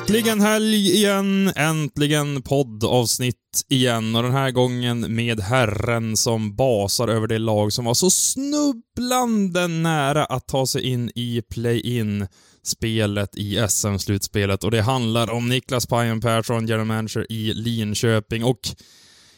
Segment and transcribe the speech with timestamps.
[0.00, 7.26] Äntligen helg igen, äntligen poddavsnitt igen och den här gången med herren som basar över
[7.26, 12.26] det lag som var så snubblande nära att ta sig in i play-in
[12.62, 18.60] spelet i SM-slutspelet och det handlar om Niklas Pajen Persson, general manager i Linköping och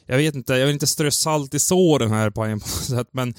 [0.07, 3.09] jag vet inte, jag vill inte strö salt i såren här Pajen på något sätt,
[3.13, 3.35] men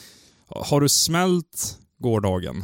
[0.48, 2.58] har du smält gårdagen?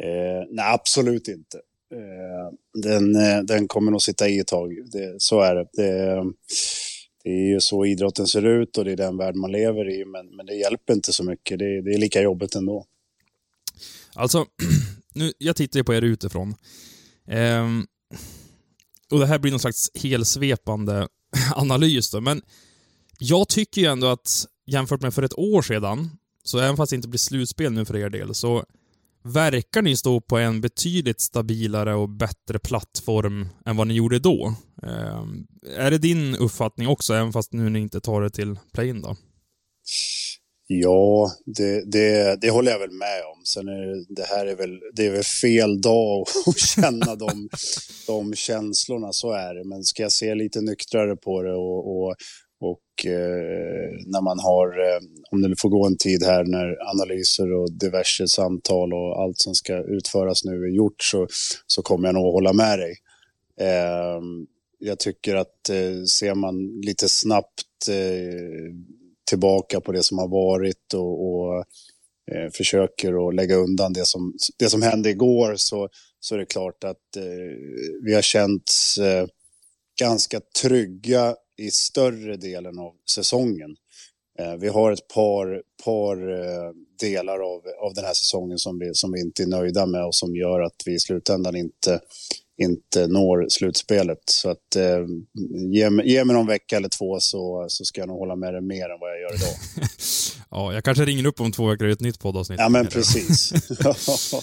[0.00, 1.58] Eh, nej, absolut inte.
[1.92, 4.70] Eh, den, eh, den kommer nog sitta i ett tag.
[4.92, 5.66] Det, så är det.
[5.72, 6.24] det.
[7.24, 7.30] det.
[7.30, 10.36] är ju så idrotten ser ut och det är den värld man lever i, men,
[10.36, 11.58] men det hjälper inte så mycket.
[11.58, 12.86] Det, det är lika jobbigt ändå.
[14.14, 14.46] Alltså,
[15.14, 16.54] nu, jag tittar ju på er utifrån.
[17.28, 17.86] Ehm,
[19.10, 21.08] och det här blir någon slags helsvepande
[21.54, 22.42] analys då, men
[23.18, 26.10] jag tycker ju ändå att jämfört med för ett år sedan,
[26.42, 28.64] så även fast det inte blir slutspel nu för er del, så
[29.24, 34.54] verkar ni stå på en betydligt stabilare och bättre plattform än vad ni gjorde då.
[34.82, 35.24] Eh,
[35.76, 39.16] är det din uppfattning också, även fast nu ni inte tar det till play-in då?
[40.66, 43.44] Ja, det, det, det håller jag väl med om.
[43.44, 47.48] Sen är det, det här är väl, det är väl fel dag att känna de,
[48.06, 49.64] de känslorna, så är det.
[49.64, 52.14] Men ska jag se lite nyktrare på det och, och
[52.64, 55.00] och eh, när man har, eh,
[55.30, 59.54] om det får gå en tid här när analyser och diverse samtal och allt som
[59.54, 61.26] ska utföras nu är gjort så,
[61.66, 62.94] så kommer jag nog att hålla med dig.
[63.60, 64.20] Eh,
[64.78, 68.74] jag tycker att eh, ser man lite snabbt eh,
[69.28, 71.64] tillbaka på det som har varit och, och
[72.32, 75.88] eh, försöker att lägga undan det som, det som hände igår så,
[76.20, 77.56] så är det klart att eh,
[78.04, 79.26] vi har känts eh,
[80.00, 83.76] ganska trygga i större delen av säsongen.
[84.38, 86.70] Eh, vi har ett par, par eh,
[87.00, 90.14] delar av, av den här säsongen som vi, som vi inte är nöjda med och
[90.14, 92.00] som gör att vi i slutändan inte,
[92.62, 94.18] inte når slutspelet.
[94.30, 95.06] Så att eh,
[95.72, 98.62] ge, ge mig någon vecka eller två så, så ska jag nog hålla med dig
[98.62, 99.54] mer än vad jag gör idag.
[100.50, 102.58] ja, jag kanske ringer upp om två veckor och ett nytt poddavsnitt.
[102.60, 103.52] Ja, men precis.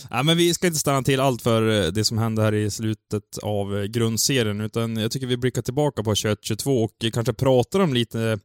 [0.09, 2.71] ja, men vi ska inte stanna till allt för eh, det som hände här i
[2.71, 7.79] slutet av eh, grundserien, utan jag tycker vi blickar tillbaka på 2022 och kanske pratar
[7.79, 8.39] om lite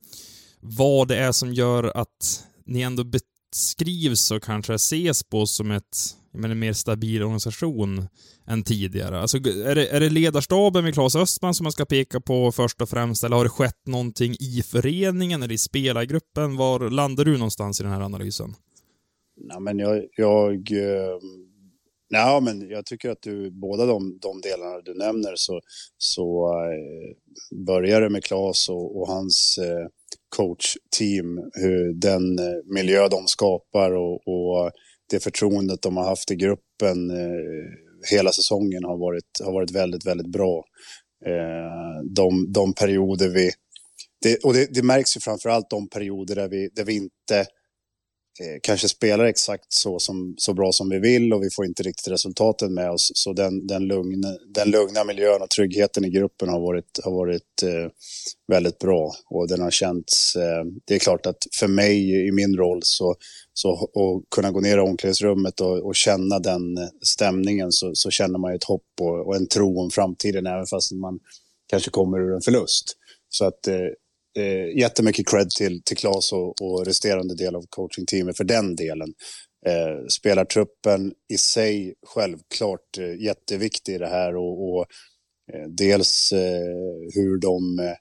[0.61, 6.17] vad det är som gör att ni ändå beskrivs och kanske ses på som ett,
[6.37, 8.09] men en mer stabil organisation
[8.47, 9.21] än tidigare.
[9.21, 12.83] Alltså, är, det, är det ledarstaben med Claes Östman som man ska peka på först
[12.83, 16.57] och främst, eller har det skett någonting i föreningen eller i spelargruppen?
[16.57, 18.55] Var landar du någonstans i den här analysen?
[19.37, 21.19] Nej, men jag, jag, eh,
[22.11, 25.61] nej, men jag tycker att du, båda de, de delarna du nämner så,
[25.99, 27.17] så eh,
[27.67, 29.89] börjar det med Claes och, och hans eh,
[30.37, 34.73] coachteam, hur den eh, miljö de skapar och, och
[35.11, 37.67] det förtroendet de har haft i gruppen eh,
[38.11, 40.65] hela säsongen har varit, har varit väldigt, väldigt bra.
[41.27, 43.51] Eh, de, de perioder vi...
[44.23, 47.39] Det, och det, det märks ju framför allt de perioder där vi, där vi inte
[47.39, 47.47] Eh,
[48.41, 51.83] Eh, kanske spelar exakt så, som, så bra som vi vill och vi får inte
[51.83, 53.11] riktigt resultaten med oss.
[53.15, 57.63] Så den, den, lugna, den lugna miljön och tryggheten i gruppen har varit, har varit
[57.63, 57.91] eh,
[58.49, 60.37] väldigt bra och den har känts...
[60.37, 63.15] Eh, det är klart att för mig i min roll så,
[63.53, 68.11] så att kunna gå ner i omklädningsrummet och, och känna den eh, stämningen så, så
[68.11, 71.19] känner man ju ett hopp och, och en tro om framtiden även fast man
[71.67, 72.97] kanske kommer ur en förlust.
[73.29, 73.75] Så att eh,
[74.37, 79.15] eh, jättemycket cred till, till Klas och, och resterande del av coachingteamet för den delen.
[79.67, 84.87] Eh, spelartruppen i sig självklart eh, jätteviktig i det här och, och
[85.53, 87.97] eh, dels eh, hur de eh,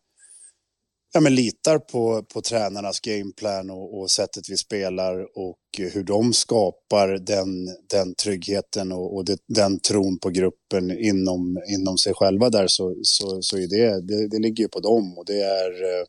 [1.15, 6.33] ja, men litar på, på tränarnas gameplan och, och sättet vi spelar och hur de
[6.33, 7.47] skapar den,
[7.89, 12.95] den tryggheten och, och det, den tron på gruppen inom, inom sig själva där så,
[13.03, 16.05] så, så är det, det, det ligger ju på dem och det är eh,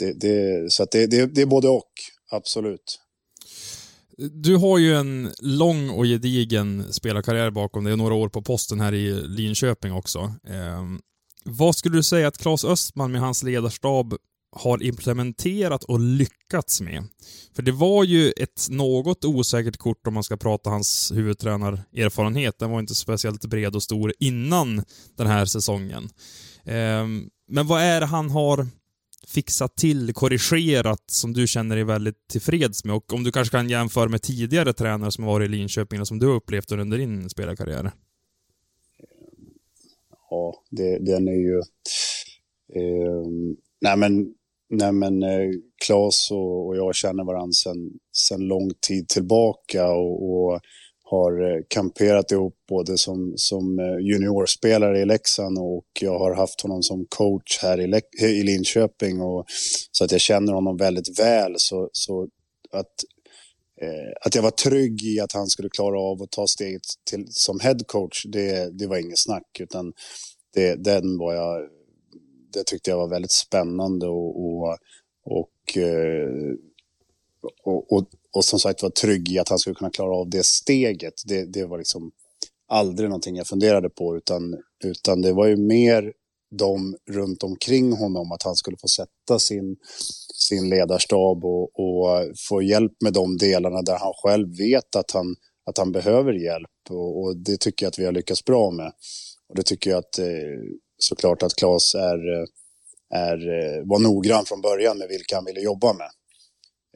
[0.00, 1.92] det, det, så att det, det, det är både och,
[2.30, 3.00] absolut.
[4.32, 8.80] Du har ju en lång och gedigen spelarkarriär bakom dig och några år på posten
[8.80, 10.18] här i Linköping också.
[10.48, 10.84] Eh,
[11.44, 14.14] vad skulle du säga att Claes Östman med hans ledarstab
[14.56, 17.04] har implementerat och lyckats med?
[17.56, 22.58] För det var ju ett något osäkert kort om man ska prata hans huvudtränarerfarenhet.
[22.58, 24.84] Den var inte speciellt bred och stor innan
[25.16, 26.10] den här säsongen.
[26.64, 27.06] Eh,
[27.48, 28.66] men vad är det han har
[29.26, 32.96] fixat till, korrigerat som du känner dig väldigt tillfreds med?
[32.96, 36.08] Och om du kanske kan jämföra med tidigare tränare som har varit i Linköping och
[36.08, 37.92] som du har upplevt under din spelarkarriär?
[40.30, 41.58] Ja, det, den är ju...
[42.74, 43.26] Eh,
[43.80, 44.34] nej men,
[44.70, 45.50] nej men eh,
[45.86, 47.52] Claes och, och jag känner varandra
[48.12, 50.60] sedan lång tid tillbaka och, och
[51.10, 56.60] har eh, kamperat ihop både som, som eh, juniorspelare i Leksand och jag har haft
[56.60, 59.20] honom som coach här i, eh, i Linköping.
[59.20, 59.44] Och,
[59.92, 61.54] så att jag känner honom väldigt väl.
[61.56, 62.28] Så, så
[62.72, 62.94] att,
[63.82, 67.26] eh, att jag var trygg i att han skulle klara av att ta steget till,
[67.30, 69.60] som headcoach, det, det var inget snack.
[69.60, 69.92] Utan
[70.54, 71.68] det, den var jag,
[72.52, 74.78] det tyckte jag var väldigt spännande och, och,
[75.24, 75.78] och,
[77.64, 80.46] och, och och som sagt var trygg i att han skulle kunna klara av det
[80.46, 81.14] steget.
[81.26, 82.10] Det, det var liksom
[82.68, 86.12] aldrig någonting jag funderade på, utan, utan det var ju mer
[86.58, 89.76] de runt omkring honom, att han skulle få sätta sin,
[90.34, 95.36] sin ledarstab och, och få hjälp med de delarna där han själv vet att han,
[95.66, 96.70] att han behöver hjälp.
[96.90, 98.92] Och, och det tycker jag att vi har lyckats bra med.
[99.48, 100.26] Och det tycker jag att eh,
[100.98, 102.44] såklart att Claes är, eh,
[103.14, 106.10] är, eh, var noggrann från början med vilka han ville jobba med.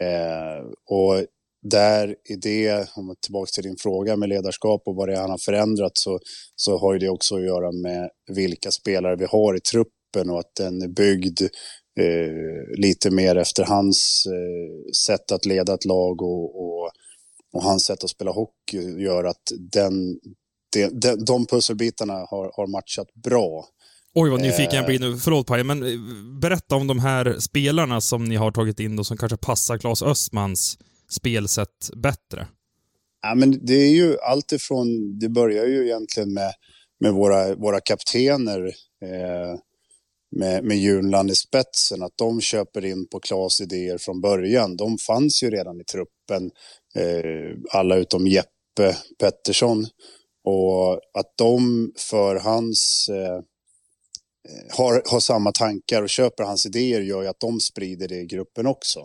[0.01, 1.27] Eh, och
[1.65, 5.21] där i det, om man tillbaka till din fråga med ledarskap och vad det är
[5.21, 6.19] han har förändrat, så,
[6.57, 10.39] så har ju det också att göra med vilka spelare vi har i truppen och
[10.39, 11.41] att den är byggd
[12.01, 16.91] eh, lite mer efter hans eh, sätt att leda ett lag och, och,
[17.53, 20.21] och, hans sätt att spela hockey gör att den,
[20.73, 23.69] de, de, de pusselbitarna har, har matchat bra.
[24.17, 25.17] Oj, vad nyfiken jag blir nu.
[25.17, 25.99] Förlåt Paje, men eh,
[26.41, 30.03] berätta om de här spelarna som ni har tagit in och som kanske passar Claes
[30.03, 30.79] Östmans
[31.11, 32.47] spelsätt bättre?
[33.23, 36.53] Ja, men det är ju allt ifrån, det börjar ju egentligen med,
[37.01, 38.65] med våra, våra kaptener
[39.03, 39.59] eh,
[40.37, 44.77] med, med Junland i spetsen, att de köper in på Claes idéer från början.
[44.77, 46.51] De fanns ju redan i truppen,
[46.95, 49.87] eh, alla utom Jeppe Pettersson.
[50.45, 53.41] Och att de för hans eh,
[54.49, 58.21] Eh, har, har samma tankar och köper hans idéer gör ju att de sprider det
[58.21, 59.01] i gruppen också.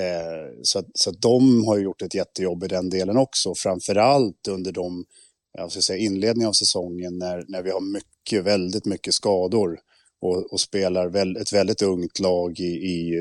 [0.00, 5.04] Eh, så, så de har gjort ett jättejobb i den delen också, framförallt under de
[5.52, 9.78] jag ska säga, inledningen av säsongen när, när vi har mycket, väldigt mycket skador
[10.20, 13.14] och, och spelar väl, ett väldigt ungt lag i, i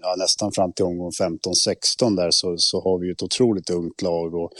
[0.00, 4.34] ja, nästan fram till omgång 15-16 där så, så har vi ett otroligt ungt lag.
[4.34, 4.52] Och,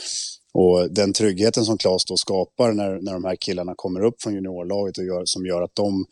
[0.59, 4.33] och den tryggheten som Claes då skapar när, när de här killarna kommer upp från
[4.33, 6.05] juniorlaget och gör, som gör att de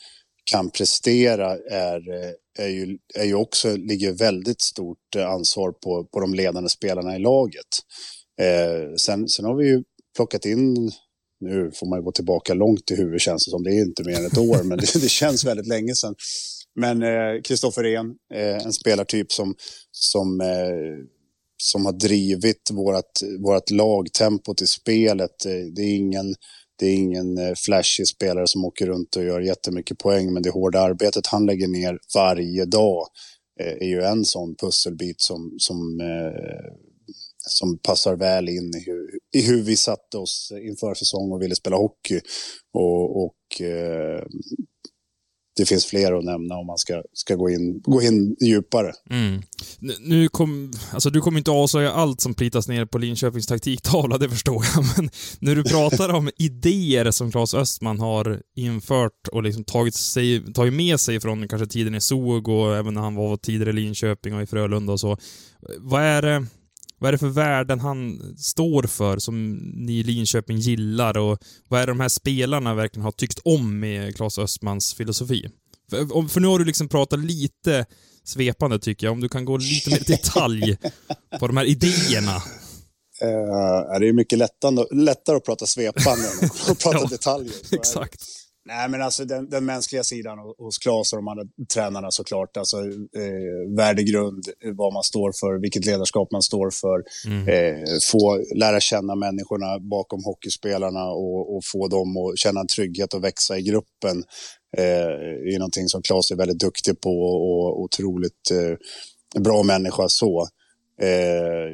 [0.51, 6.07] kan prestera är, eh, är, ju, är ju också, ligger väldigt stort eh, ansvar på,
[6.13, 7.71] på de ledande spelarna i laget.
[8.41, 9.83] Eh, sen, sen har vi ju
[10.15, 10.91] plockat in,
[11.39, 14.03] nu får man ju gå tillbaka långt i huvudet känns det som, det är inte
[14.03, 16.15] mer än ett år, men det, det känns väldigt länge sedan.
[16.79, 19.55] Men eh, Kristoffer eh, Ehn, eh, en spelartyp som,
[19.91, 21.14] som, eh,
[21.65, 25.45] som har drivit vårt, vårt lagtempo till spelet.
[25.45, 26.35] Eh, det är ingen
[26.79, 30.49] det är ingen eh, flashig spelare som åker runt och gör jättemycket poäng, men det
[30.49, 33.07] hårda arbetet han lägger ner varje dag
[33.61, 36.01] eh, är ju en sån pusselbit som, som,
[37.47, 41.55] som passar väl in i hur, i hur vi satte oss inför säsong och ville
[41.55, 42.21] spela hockey.
[42.73, 43.61] Och, och
[45.55, 48.93] det finns fler att nämna om man ska, ska gå, in, gå in djupare.
[49.09, 49.41] Mm.
[49.99, 54.29] Nu kom, alltså du kommer inte avslöja allt som plitas ner på Linköpings taktiktavla, det
[54.29, 55.09] förstår jag, men
[55.39, 60.73] när du pratar om idéer som Claes Östman har infört och liksom tagit, sig, tagit
[60.73, 64.35] med sig från kanske tiden i SOG och även när han var tidigare i Linköping
[64.35, 65.17] och i Frölunda och så.
[65.79, 66.45] Vad är det
[66.99, 71.81] vad är det för värden han står för som ni i Linköping gillar och vad
[71.81, 75.49] är det de här spelarna verkligen har tyckt om med Claes Östmans filosofi?
[75.89, 77.85] För, för nu har du liksom pratat lite
[78.23, 80.77] svepande tycker jag, om du kan gå lite mer i detalj
[81.39, 82.35] på de här idéerna.
[83.23, 87.53] Uh, det är mycket lättande, lättare att prata svepande än att prata ja, detaljer.
[87.71, 88.23] Exakt.
[88.67, 91.43] Nej, men alltså den, den mänskliga sidan hos Claes och de andra
[91.73, 92.57] tränarna såklart.
[92.57, 94.43] Alltså eh, värdegrund,
[94.75, 97.03] vad man står för, vilket ledarskap man står för.
[97.27, 97.47] Mm.
[97.47, 103.13] Eh, få lära känna människorna bakom hockeyspelarna och, och, få dem att känna en trygghet
[103.13, 104.23] och växa i gruppen.
[104.77, 110.47] Eh, är någonting som Claes är väldigt duktig på och otroligt eh, bra människa så.
[111.01, 111.69] Eh,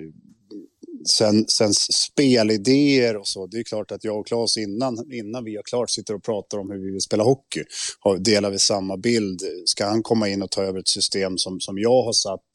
[1.09, 5.55] sen, sen spelidéer och så, det är klart att jag och Claes innan, innan vi
[5.55, 7.63] har klart sitter och pratar om hur vi vill spela hockey,
[7.99, 9.41] har, delar vi samma bild.
[9.65, 12.49] Ska han komma in och ta över ett system som, som jag har satt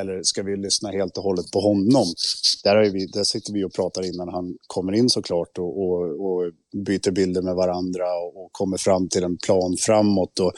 [0.00, 2.06] eller ska vi lyssna helt och hållet på honom?
[2.64, 6.52] Där, vi, där sitter vi och pratar innan han kommer in såklart och, och, och
[6.86, 10.38] byter bilder med varandra och, och, kommer fram till en plan framåt.
[10.40, 10.52] Och,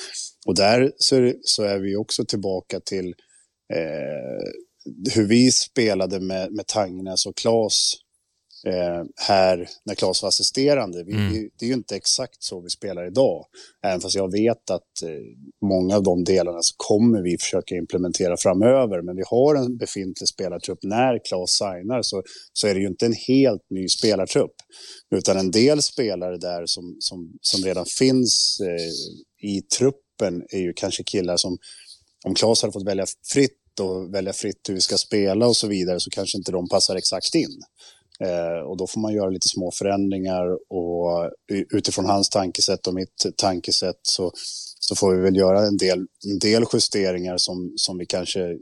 [0.47, 3.07] och där så, så är vi också tillbaka till
[3.75, 4.47] eh,
[5.15, 7.95] hur vi spelade med, med Tangnes och Klas
[8.67, 11.05] eh, här när Claes var assisterande.
[11.05, 11.51] Vi, mm.
[11.59, 13.47] det är ju inte exakt så vi spelar idag.
[13.83, 15.11] Även fast jag vet att eh,
[15.69, 19.03] många av de delarna så kommer vi försöka implementera framöver.
[19.03, 20.79] Men vi har en befintlig spelartrupp.
[20.83, 22.23] När Claes signar så,
[22.53, 24.55] så är det ju inte en helt ny spelartrupp.
[25.15, 30.73] Utan en del spelare där som, som, som redan finns eh, i truppen är ju
[30.73, 31.59] kanske killar som
[32.25, 35.67] om Claes hade fått välja fritt och välja fritt hur vi ska spela och så
[35.67, 37.63] vidare så kanske inte de passar exakt in.
[38.21, 41.31] Eh, och då får man göra lite små förändringar och
[41.73, 44.33] utifrån hans tankesätt och mitt tankesätt så,
[44.81, 48.59] så får vi väl göra en del, en del justeringar som, som vi kanske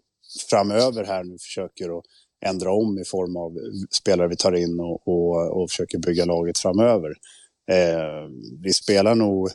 [0.51, 2.05] framöver här nu försöker att
[2.47, 3.53] ändra om i form av
[3.91, 7.11] spelare vi tar in och, och, och försöker bygga laget framöver.
[7.71, 8.29] Eh,
[8.63, 9.51] vi spelar nog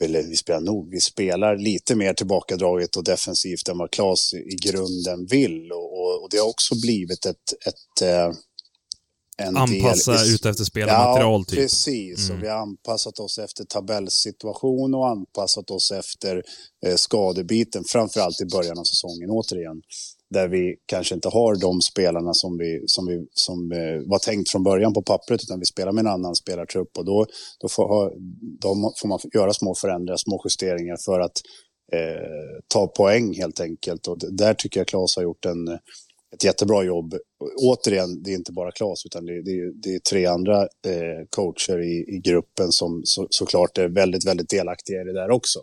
[0.00, 4.56] eller vi spelar nog, vi spelar lite mer tillbakadraget och defensivt än vad Klas i
[4.62, 5.72] grunden vill.
[5.72, 8.32] Och, och, och det har också blivit ett, ett eh,
[9.38, 10.34] en Anpassa del...
[10.34, 11.58] ut efter spelarmaterial, ja, typ.
[11.58, 12.28] precis.
[12.28, 12.36] Mm.
[12.36, 16.42] Och vi har anpassat oss efter tabellsituation och anpassat oss efter
[16.86, 19.82] eh, skadebiten, framförallt i början av säsongen återigen
[20.34, 24.50] där vi kanske inte har de spelarna som, vi, som, vi, som eh, var tänkt
[24.50, 27.26] från början på pappret, utan vi spelar med en annan spelartrupp och då,
[27.60, 28.10] då, får, ha,
[28.60, 31.36] då får man göra små förändringar, små justeringar för att
[31.92, 34.06] eh, ta poäng helt enkelt.
[34.06, 35.68] Och där tycker jag Claes har gjort en,
[36.34, 37.14] ett jättebra jobb.
[37.62, 41.82] Återigen, det är inte bara Claes, utan det, det, det är tre andra eh, coacher
[41.82, 45.58] i, i gruppen som så, såklart är väldigt, väldigt delaktiga i det där också.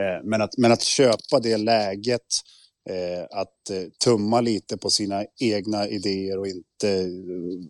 [0.00, 4.90] Eh, men, att, men att köpa det läget eh, Eh, att eh, tumma lite på
[4.90, 7.68] sina egna idéer och inte eh,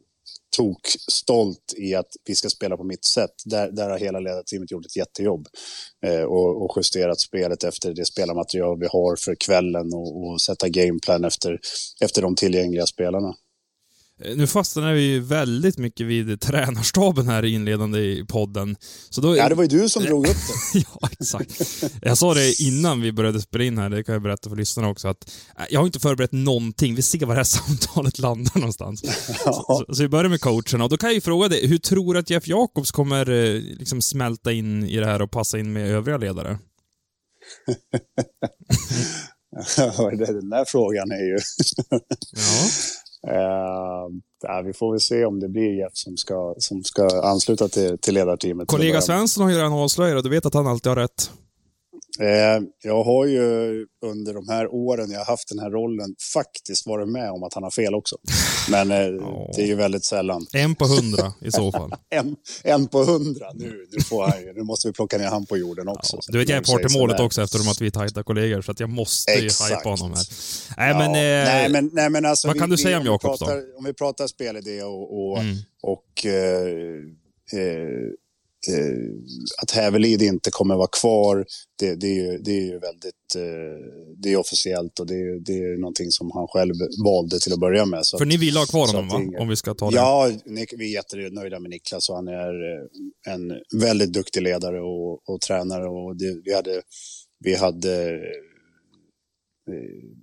[0.57, 3.35] tok stolt i att vi ska spela på mitt sätt.
[3.45, 5.49] Där, där har hela ledarteamet gjort ett jättejobb
[6.07, 10.69] eh, och, och, justerat spelet efter det spelarmaterial vi har för kvällen och, och sätta
[10.69, 11.61] gameplan efter,
[12.01, 13.35] efter de tillgängliga spelarna.
[14.25, 18.77] Eh, nu fastnar vi väldigt mycket vid tränarstaben här inledande i podden.
[19.11, 19.37] Så då...
[19.37, 20.37] Ja, det var ju du som drog upp
[20.73, 20.79] det.
[21.01, 21.83] ja, exakt.
[22.03, 24.89] Jag sa det innan vi började spela in här, det kan jag berätta för lyssnarna
[24.89, 26.95] också, att eh, jag har inte förberett någonting.
[26.95, 29.03] Vi ser var det här samtalet landar någonstans.
[29.45, 29.53] Ja.
[29.87, 32.15] Så, så, vi börjar med coacherna och då kan jag ju fråga dig, hur tror
[32.15, 35.73] du att Jeff Jakobs kommer eh, liksom smälta in i det här och passa in
[35.73, 36.59] med övriga ledare?
[40.27, 41.39] Den där frågan är ju...
[42.33, 42.69] ja.
[43.29, 47.99] Uh, vi får väl se om det blir Jeff som ska, som ska ansluta till,
[47.99, 48.69] till ledarteamet.
[48.69, 51.31] Kollega Svensson har ju redan avslöjat och du vet att han alltid har rätt.
[52.21, 56.87] Eh, jag har ju under de här åren jag har haft den här rollen faktiskt
[56.87, 58.17] varit med om att han har fel också.
[58.71, 59.51] Men oh.
[59.57, 60.47] det är ju väldigt sällan.
[60.53, 61.95] En på hundra i så fall.
[62.11, 63.47] en, en på hundra.
[63.55, 66.17] Nu, nu, får han, nu måste vi plocka ner han på jorden också.
[66.17, 66.23] Ja.
[66.33, 68.73] Du vet, jag är part i målet också eftersom att vi är tajta kollegor, så
[68.73, 69.71] att jag måste Exakt.
[69.71, 70.27] ju hypa honom här.
[70.77, 70.99] Nej, ja.
[70.99, 73.47] men, eh, nej, men, nej, men alltså, vad vi, kan du säga om Jakobs då?
[73.79, 75.57] Om vi pratar spelidé och, och, mm.
[75.83, 76.67] och eh,
[77.61, 78.13] eh
[78.69, 81.47] eh, att Hävelid inte kommer vara kvar,
[81.79, 85.45] det, det, är, ju, det är ju väldigt eh, det är officiellt och det är,
[85.45, 88.03] det är någonting som han själv valde till att börja med.
[88.19, 89.41] För ni vill ha kvar honom, va?
[89.41, 89.97] Om vi ska ta det.
[89.97, 90.31] Ja,
[90.77, 95.41] vi är jättenöjda med Niklas och han är eh, en väldigt duktig ledare och, och
[95.41, 95.89] tränare.
[95.89, 96.83] Och det, vi hade,
[97.45, 98.43] vi hade eh,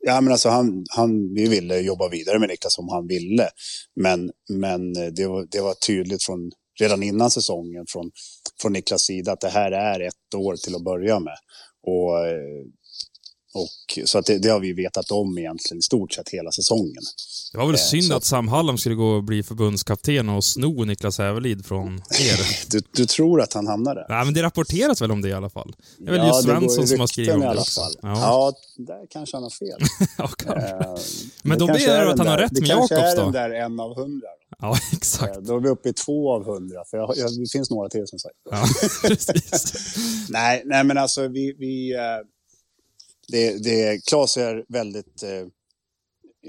[0.01, 3.49] Ja, men alltså han, han, vi ville jobba vidare med Niklas om han ville.
[3.95, 6.51] Men, men det, var, det var tydligt från
[6.81, 8.11] redan innan säsongen från,
[8.61, 11.37] från Niklas sida att det här är ett år till att börja med.
[11.87, 12.65] Och, eh,
[13.53, 17.03] och, så att det, det har vi vetat om egentligen i stort sett hela säsongen.
[17.51, 18.15] Det var väl eh, synd så...
[18.15, 22.69] att Sam Hallam skulle gå och bli förbundskapten och sno Niklas Hävelid från er.
[22.71, 24.05] du, du tror att han hamnar där?
[24.09, 25.75] Nej, men det rapporteras väl om det i alla fall.
[25.97, 27.81] Det är väl ja, just Svensson som har skrivit om det också.
[27.81, 27.93] Fall.
[28.01, 28.19] Ja.
[28.21, 29.79] ja, där kanske han har fel.
[30.17, 30.69] ja, kanske.
[30.69, 30.95] Eh,
[31.43, 32.95] men då blir det att han har rätt med Jakobs då.
[32.95, 34.27] Det kanske är den där en av hundra.
[34.59, 35.35] Ja, exakt.
[35.35, 37.89] Eh, då är vi uppe i två av hundra, för jag, jag, det finns några
[37.89, 38.35] till som sagt.
[38.51, 38.65] Ja,
[40.29, 41.55] nej, nej, men alltså vi...
[41.59, 41.99] vi eh,
[43.31, 45.23] det, det, Claes är väldigt...
[45.23, 45.47] Eh,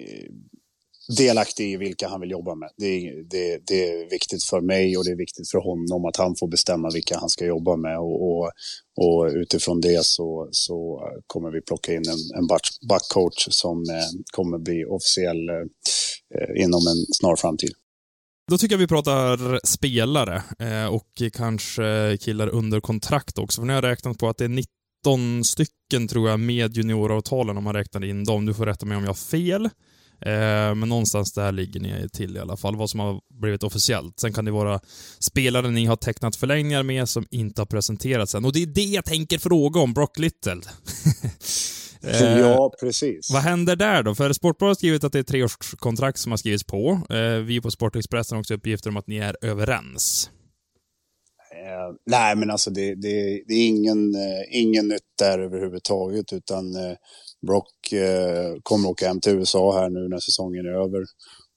[0.02, 0.30] eh,
[1.16, 2.70] delaktig i vilka han vill jobba med.
[2.76, 6.16] Det är, det, det är viktigt för mig och det är viktigt för honom att
[6.16, 7.98] han får bestämma vilka han ska jobba med.
[7.98, 8.50] Och, och,
[8.96, 12.46] och utifrån det så, så kommer vi plocka in en, en
[12.88, 17.72] backcoach som eh, kommer bli officiell eh, inom en snar framtid.
[18.50, 23.60] Då tycker jag vi pratar spelare eh, och kanske killar under kontrakt också.
[23.60, 26.76] För nu har jag räknat på att det är 90 19 stycken tror jag med
[26.76, 28.46] junioravtalen om man räknar in dem.
[28.46, 29.64] Du får rätta mig om jag har fel.
[29.64, 34.20] Eh, men någonstans där ligger ni till i alla fall, vad som har blivit officiellt.
[34.20, 34.80] Sen kan det vara
[35.18, 38.44] spelare ni har tecknat förlängningar med som inte har presenterats än.
[38.44, 40.60] Och det är det jag tänker fråga om, Brock Little.
[42.02, 43.30] Eh, ja, precis.
[43.32, 44.14] Vad händer där då?
[44.14, 47.00] För Sportbladet har skrivit att det är treårskontrakt som har skrivits på.
[47.10, 50.30] Eh, vi på Sportexpressen har också uppgifter om att ni är överens.
[51.60, 56.76] Eh, nej, men alltså det, det, det är ingen, eh, ingen nytt där överhuvudtaget, utan
[56.76, 56.96] eh,
[57.46, 61.04] Brock eh, kommer åka hem till USA här nu när säsongen är över.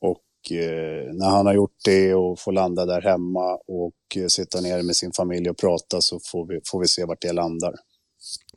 [0.01, 4.62] Och eh, när han har gjort det och får landa där hemma och eh, sitta
[4.62, 7.74] ner med sin familj och prata så får vi, får vi se vart det landar.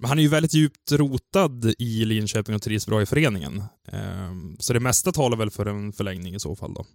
[0.00, 3.62] Men han är ju väldigt djupt rotad i Linköping och trivs bra i föreningen.
[3.92, 6.86] Ehm, så det mesta talar väl för en förlängning i så fall då?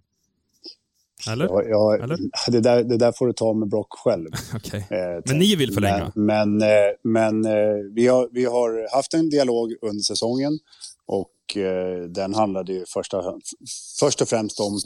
[1.30, 1.44] Eller?
[1.44, 2.18] Ja, ja, Eller?
[2.48, 4.28] Det, där, det där får du ta med Brock själv.
[4.54, 4.80] okay.
[4.80, 6.12] eh, men ni vill förlänga?
[6.14, 10.58] Men, men, eh, men eh, vi, har, vi har haft en dialog under säsongen
[11.06, 13.22] och eh, den handlade ju första,
[14.00, 14.80] först och främst om,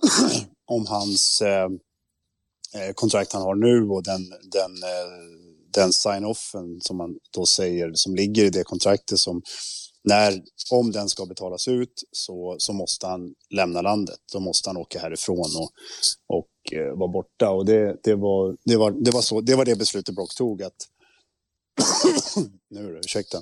[0.66, 1.68] om hans eh,
[2.74, 4.72] eh, kontrakt han har nu och den, den,
[5.74, 9.42] den sign-offen som man då säger som ligger i det kontraktet som
[10.04, 14.18] när, om den ska betalas ut så, så måste han lämna landet.
[14.32, 15.70] Då måste han åka härifrån och,
[16.26, 17.50] och eh, vara borta.
[17.50, 20.62] Och det, det, var, det, var, det, var så, det var det beslutet Brock tog.
[20.62, 20.88] Att,
[22.70, 23.38] nu, ursäkta.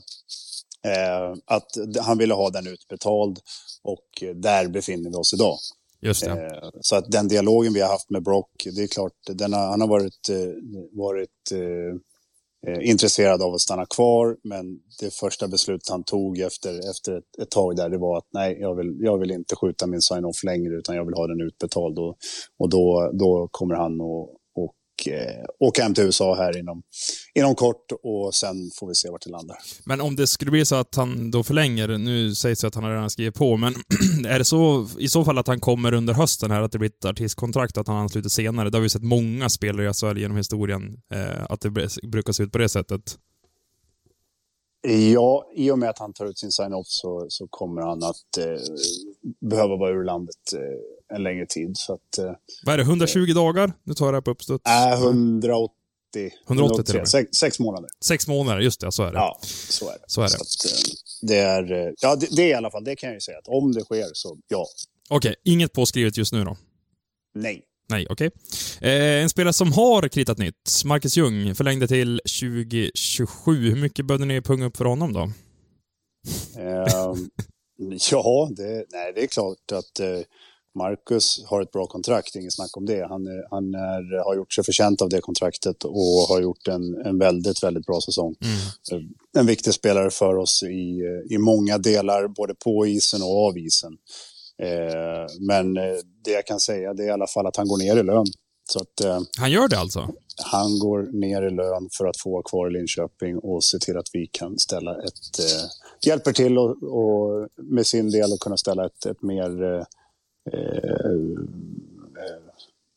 [0.87, 3.39] Eh, att han ville ha den utbetald
[3.83, 5.59] och där befinner vi oss idag.
[6.01, 6.37] Just eh,
[6.81, 9.81] så att den dialogen vi har haft med Brock, det är klart, den har, han
[9.81, 10.37] har varit, eh,
[10.93, 11.99] varit eh,
[12.67, 14.37] Eh, intresserad av att stanna kvar.
[14.45, 18.27] Men det första beslutet han tog efter, efter ett, ett tag där, det var att
[18.33, 21.41] nej, jag vill, jag vill inte skjuta min sign-off längre, utan jag vill ha den
[21.41, 21.99] utbetald.
[21.99, 22.17] Och,
[22.59, 24.42] och då, då kommer han att
[25.07, 26.83] och eh, åka hem till USA här inom,
[27.35, 29.57] inom kort och sen får vi se vart det landar.
[29.85, 32.85] Men om det skulle bli så att han då förlänger, nu sägs det att han
[32.85, 33.75] har redan skrivit på, men
[34.27, 36.91] är det så i så fall att han kommer under hösten här, att det blir
[36.91, 38.71] ett artistkontrakt, att han ansluter senare?
[38.71, 40.83] Det har vi sett många spelare i SHL genom historien,
[41.15, 41.71] eh, att det
[42.03, 43.19] brukar se ut på det sättet.
[44.89, 48.39] Ja, i och med att han tar ut sin sign-off så, så kommer han att
[48.39, 48.61] eh,
[49.41, 51.77] behöva vara ur landet eh, en längre tid.
[51.77, 52.33] Så att, eh,
[52.65, 53.73] Vad är det, 120 dagar?
[53.85, 54.65] Nu tar jag det här på uppstuds.
[54.67, 55.73] Äh, 180.
[56.49, 57.91] 180 till sex, sex, månader.
[58.05, 58.93] Sex månader, just det.
[58.93, 59.19] Så är det.
[59.19, 60.05] Ja, så är det.
[60.07, 60.31] Så är det.
[60.31, 63.09] Så att, eh, det, är, eh, ja, det, det, är i alla fall, det kan
[63.09, 64.67] jag ju säga, att om det sker så ja.
[65.11, 66.57] Okej, inget påskrivet just nu då?
[67.35, 67.65] Nej.
[67.93, 68.31] Nej, okej.
[68.79, 68.91] Okay.
[68.91, 73.71] Eh, en spelare som har kritat nytt, Marcus Ljung, förlängde till 2027.
[73.71, 75.21] Hur mycket behövde ni punga upp för honom då?
[76.59, 77.15] Eh,
[78.11, 80.21] ja, det, nej, det är klart att eh,
[80.79, 83.07] Marcus har ett bra kontrakt, inget snack om det.
[83.09, 87.19] Han, han är, har gjort sig förtjänt av det kontraktet och har gjort en, en
[87.19, 88.35] väldigt, väldigt bra säsong.
[88.41, 89.03] Mm.
[89.03, 89.09] Eh,
[89.41, 93.97] en viktig spelare för oss i, i många delar, både på isen och av isen.
[94.59, 95.83] Eh, men eh,
[96.25, 98.27] det jag kan säga det är i alla fall att han går ner i lön.
[98.73, 100.09] Så att, eh, han gör det alltså?
[100.45, 103.97] Han går ner i lön för att få vara kvar i Linköping och se till
[103.97, 105.39] att vi kan ställa ett...
[105.39, 105.69] Eh,
[106.07, 109.63] hjälper till och, och, med sin del att kunna ställa ett, ett mer...
[110.53, 111.23] Eh,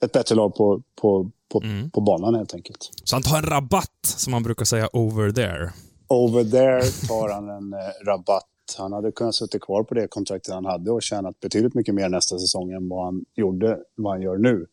[0.05, 1.91] ett bättre lag på, på, på, mm.
[1.91, 2.89] på banan helt enkelt.
[3.03, 5.73] Så han tar en rabatt, som man brukar säga, over there?
[6.07, 10.65] Over there tar han en rabatt han hade kunnat sitta kvar på det kontraktet han
[10.65, 14.37] hade och tjänat betydligt mycket mer nästa säsong än vad han gjorde, vad han gör
[14.37, 14.65] nu.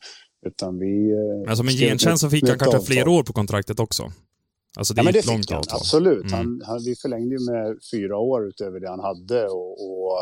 [0.47, 1.15] Utan vi...
[1.47, 2.95] Men som en gentjänst så fick han kanske avtal.
[2.95, 4.13] fler år på kontraktet också?
[4.77, 5.79] Alltså det ja, men det långt avtal.
[5.81, 6.23] absolut.
[6.23, 6.33] Mm.
[6.33, 10.19] Han, han, vi förlängde ju med fyra år utöver det han hade och, och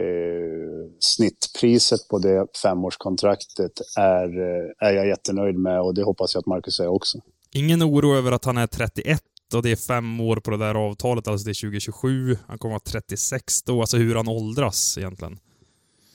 [0.00, 6.40] eh, snittpriset på det femårskontraktet är, eh, är jag jättenöjd med och det hoppas jag
[6.40, 7.18] att Marcus är också.
[7.52, 9.20] Ingen oro över att han är 31
[9.54, 12.36] och det är fem år på det där avtalet, alltså det är 2027.
[12.46, 15.38] Han kommer att vara 36 då, alltså hur han åldras egentligen.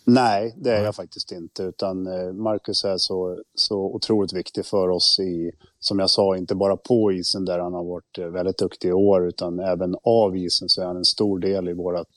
[0.06, 1.64] Nej, det är jag faktiskt inte.
[1.64, 6.56] Utan eh, Marcus är så, så otroligt viktig för oss i, som jag sa, inte
[6.56, 10.38] bara på isen där han har varit eh, väldigt duktig i år, utan även av
[10.38, 12.08] isen så är han en stor del i vårt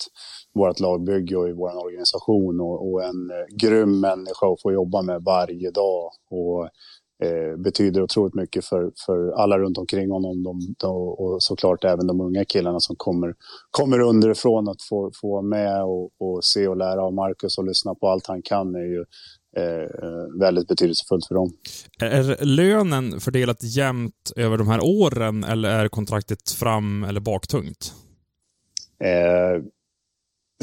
[0.55, 5.03] vårt lagbygge och i vår organisation och, och en eh, grym människa att få jobba
[5.03, 6.11] med varje dag.
[6.31, 6.69] Och
[7.23, 10.43] eh, betyder otroligt mycket för, för alla runt omkring honom.
[10.43, 13.35] De, de, och såklart även de unga killarna som kommer,
[13.71, 17.65] kommer underifrån att få, få vara med och, och se och lära av Marcus och
[17.65, 19.05] lyssna på allt han kan är ju
[19.57, 21.53] eh, väldigt betydelsefullt för dem.
[22.01, 27.95] Är lönen fördelat jämnt över de här åren eller är kontraktet fram eller baktungt?
[29.05, 29.63] Eh,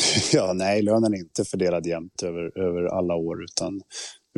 [0.33, 3.81] ja, nej, lönen är inte fördelad jämnt över, över alla år utan,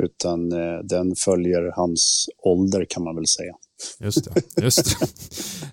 [0.02, 3.54] utan eh, den följer hans ålder kan man väl säga.
[4.00, 4.62] Just det.
[4.64, 5.08] Just det.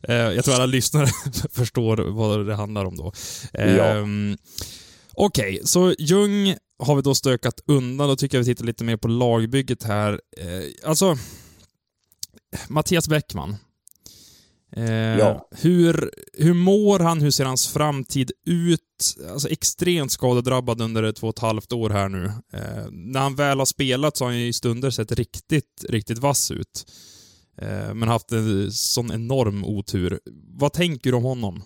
[0.09, 1.07] Eh, jag tror alla lyssnare
[1.53, 3.13] förstår vad det handlar om då.
[3.53, 3.61] Ja.
[3.63, 4.37] Ehm,
[5.15, 8.09] Okej, okay, så Ljung har vi då stökat undan.
[8.09, 10.13] Då tycker jag vi tittar lite mer på lagbygget här.
[10.13, 11.17] Eh, alltså,
[12.69, 13.57] Mattias Bäckman.
[14.77, 15.49] Eh, Ja.
[15.51, 17.21] hur, hur mår han?
[17.21, 18.81] Hur ser hans framtid ut?
[19.33, 22.25] Alltså extremt skadedrabbad under två och ett halvt år här nu.
[22.53, 26.19] Eh, när han väl har spelat så har han ju i stunder sett riktigt, riktigt
[26.19, 26.93] vass ut.
[27.63, 30.21] Eh, men haft en sån enorm otur.
[30.59, 31.63] Vad tänker du om honom?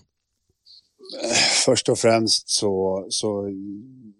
[1.64, 3.49] Först och främst så, så,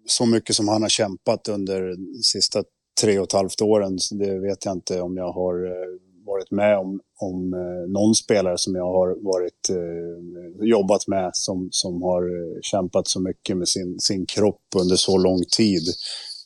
[0.07, 2.63] så mycket som han har kämpat under de sista
[3.01, 5.99] tre och ett halvt åren, det vet jag inte om jag har eh,
[6.35, 11.67] varit med om, om eh, någon spelare som jag har varit, eh, jobbat med som,
[11.71, 15.83] som har eh, kämpat så mycket med sin, sin kropp under så lång tid.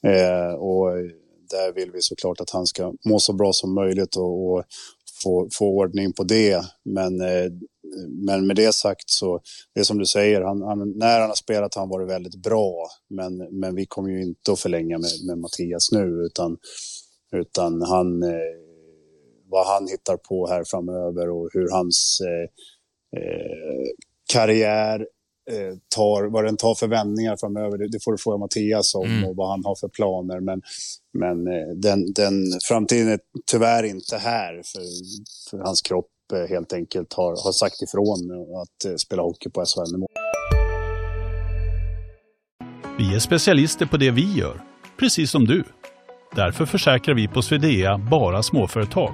[0.03, 0.85] Eh, och
[1.49, 4.63] där vill vi såklart att han ska må så bra som möjligt och, och
[5.23, 6.61] få, få ordning på det.
[6.85, 7.51] Men, eh,
[8.25, 9.39] men med det sagt så,
[9.73, 12.35] det är som du säger, han, han, när han har spelat har han varit väldigt
[12.43, 12.87] bra.
[13.09, 16.57] Men, men vi kommer ju inte att förlänga med, med Mattias nu, utan,
[17.35, 18.68] utan han, eh,
[19.49, 23.87] vad han hittar på här framöver och hur hans eh, eh,
[24.33, 25.07] karriär
[25.51, 29.05] eh, tar, vad den tar för vändningar framöver, det, det får du fråga Mattias om
[29.05, 29.29] Mm.
[29.29, 30.39] och vad han har för planer.
[30.39, 30.61] Men,
[31.13, 31.45] men
[31.81, 32.33] den, den
[32.63, 33.19] framtiden är
[33.51, 34.81] tyvärr inte här för,
[35.49, 36.07] för hans kropp
[36.49, 38.31] helt enkelt har, har sagt ifrån
[38.61, 40.07] att spela hockey på SHL-nivå.
[42.97, 44.61] Vi är specialister på det vi gör,
[44.99, 45.63] precis som du.
[46.35, 49.13] Därför försäkrar vi på Swedea bara småföretag,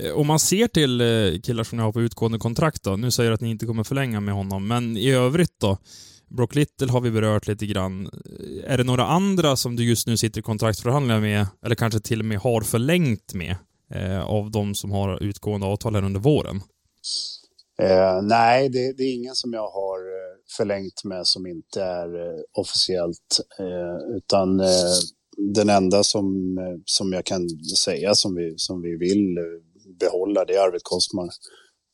[0.00, 3.10] Eh, om man ser till eh, killar som ni har på utgående kontrakt då, nu
[3.10, 5.78] säger du att ni inte kommer förlänga med honom, men i övrigt då?
[6.28, 8.06] Brock Little har vi berört lite grann.
[8.06, 12.00] Eh, är det några andra som du just nu sitter i kontraktförhandlingar med, eller kanske
[12.00, 13.56] till och med har förlängt med,
[13.94, 16.60] eh, av de som har utgående avtal här under våren?
[17.82, 19.98] Eh, nej, det, det är ingen som jag har
[20.56, 23.40] förlängt med som inte är eh, officiellt.
[23.58, 24.66] Eh, utan eh,
[25.36, 29.44] den enda som, som jag kan säga som vi, som vi vill eh,
[29.98, 31.30] behålla, det arvet kostar man.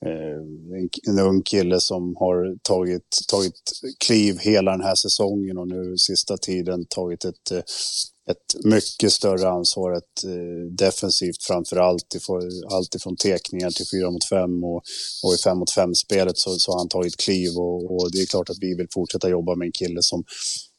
[0.06, 0.36] Eh,
[0.78, 3.60] en, en ung kille som har tagit, tagit
[4.06, 7.62] kliv hela den här säsongen och nu sista tiden tagit ett, eh,
[8.30, 12.16] ett mycket större ansvar, ett, eh, defensivt framför allt,
[12.70, 14.82] allt ifrån tekningar till 4 mot 5 och,
[15.24, 18.26] och i 5 mot 5-spelet så, så har han tagit kliv och, och det är
[18.26, 20.24] klart att vi vill fortsätta jobba med en kille som,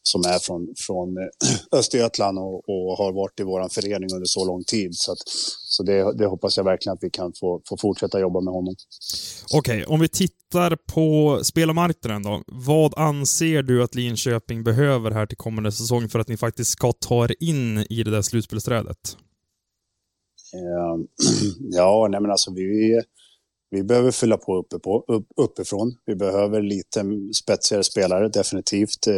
[0.06, 4.44] som är från, från eh, Östergötland och, och har varit i vår förening under så
[4.46, 4.90] lång tid.
[4.92, 5.18] Så, att,
[5.76, 8.74] så det, det hoppas jag verkligen att vi kan få, få fortsätta jobba med honom.
[9.54, 12.42] Okej, om vi tittar på spelarmarknaden då.
[12.46, 16.92] Vad anser du att Linköping behöver här till kommande säsong för att ni faktiskt ska
[16.92, 19.16] ta er in i det där slutspelsträdet?
[20.54, 20.96] Eh,
[21.78, 23.00] ja, nej men alltså vi,
[23.70, 25.94] vi behöver fylla på, uppe på upp, uppifrån.
[26.06, 27.02] Vi behöver lite
[27.42, 29.06] spetsigare spelare, definitivt.
[29.06, 29.14] Eh,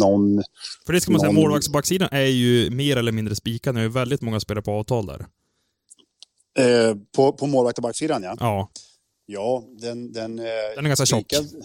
[0.00, 0.42] någon,
[0.86, 3.74] För det ska man säga, Någon- målvakts och backsidan är ju mer eller mindre spikad.
[3.74, 5.26] Har ju väldigt många spelare på avtal där.
[6.58, 8.36] eh, på, på målvakt och backsidan, ja.
[8.40, 8.70] Ja.
[9.26, 10.12] Ja, den...
[10.12, 10.44] Den, eh,
[10.76, 11.20] Den är ganska tjock.
[11.32, 11.64] spikad,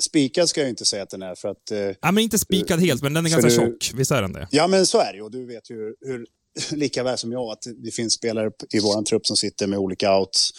[0.00, 1.70] spikad ska jag inte säga att den är, för att...
[1.70, 3.90] Eh, ja men inte spikad helt, men den är ganska du- tjock.
[3.94, 4.48] Visst är den det?
[4.50, 5.22] Ja, men så är det ju.
[5.22, 6.26] Och du vet ju hur, hur,
[6.72, 10.18] lika väl som jag att det finns spelare i vår trupp som sitter med olika
[10.18, 10.50] outs.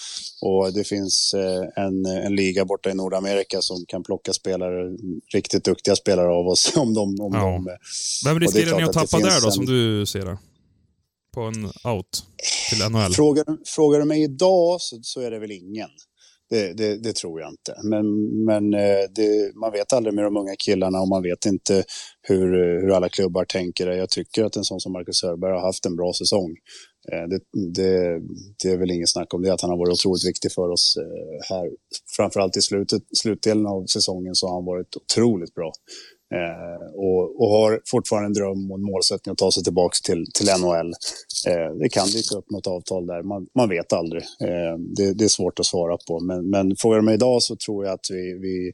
[0.41, 4.97] Och det finns eh, en, en liga borta i Nordamerika som kan plocka spelare,
[5.33, 6.71] riktigt duktiga spelare av oss.
[6.77, 7.39] Om de, om Ja.
[7.45, 7.73] de, eh,
[8.25, 10.38] Vem är riskerar ni att att tappa där finns då, en- som du ser det?
[11.33, 12.23] På en out
[12.69, 13.13] till NHL?
[13.13, 15.89] frågar, frågar du mig idag så, så är det väl ingen.
[16.49, 17.75] Det, det, det tror jag inte.
[17.83, 18.05] Men,
[18.45, 21.83] men eh, det, man vet aldrig med de unga killarna och man vet inte
[22.21, 23.88] hur, hur alla klubbar tänker.
[23.88, 26.55] Jag tycker att en sån som Marcus Söderberg har haft en bra säsong.
[27.12, 27.39] Eh, det,
[27.75, 28.21] det,
[28.63, 30.97] det, är väl inget snack om det, att han har varit otroligt viktig för oss
[30.97, 31.69] eh, här.
[32.17, 35.71] Framförallt i slutet, slutdelen av säsongen så har han varit otroligt bra.
[36.36, 40.26] Eh, och, och, har fortfarande en dröm och en målsättning att ta sig tillbaka till,
[40.34, 40.94] till NHL.
[41.48, 44.24] Eh, det kan dyka upp något avtal där, man, man vet aldrig.
[44.24, 46.20] Eh, det, det, är svårt att svara på.
[46.20, 48.72] Men, men frågar mig idag så tror jag att vi, vi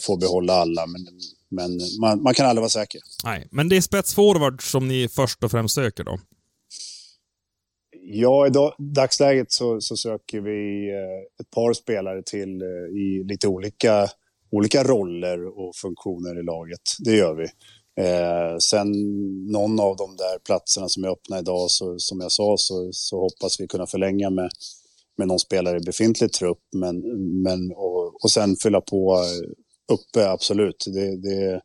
[0.00, 0.86] får behålla alla.
[0.86, 1.06] Men,
[1.48, 3.00] men man, man, kan aldrig vara säker.
[3.24, 6.18] Nej, men det är spetsforward som ni först och främst söker då?
[8.06, 10.90] Ja, i dag, dagsläget så, så söker vi
[11.40, 14.08] ett par spelare till i lite olika
[14.50, 16.80] olika roller och funktioner i laget.
[16.98, 17.48] Det gör vi.
[18.00, 18.92] Eh, sen
[19.52, 23.20] någon av de där platserna som är öppna idag, så, som jag sa, så, så
[23.20, 24.50] hoppas vi kunna förlänga med,
[25.18, 26.62] med någon spelare i befintlig trupp.
[26.76, 27.00] Men,
[27.42, 30.84] men, och, och sen fylla på eh, uppe, absolut.
[30.86, 31.60] Det, det,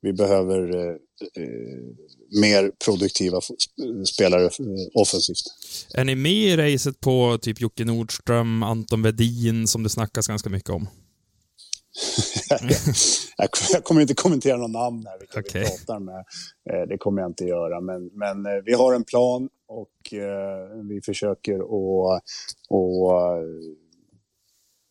[0.00, 0.96] vi behöver eh,
[1.36, 3.40] eh mer produktiva
[4.14, 4.50] spelare eh,
[4.94, 5.44] offensivt.
[5.94, 10.50] Är ni med i racet på typ Jocke Nordström, Anton Vedin som det snackas ganska
[10.50, 10.88] mycket om?
[13.72, 15.62] jag kommer inte kommentera någon namn här, vilka okay.
[15.62, 16.24] vi pratar med.
[16.70, 17.80] Eh, det kommer jag inte göra.
[17.80, 22.22] Men, men eh, vi har en plan och eh, vi försöker att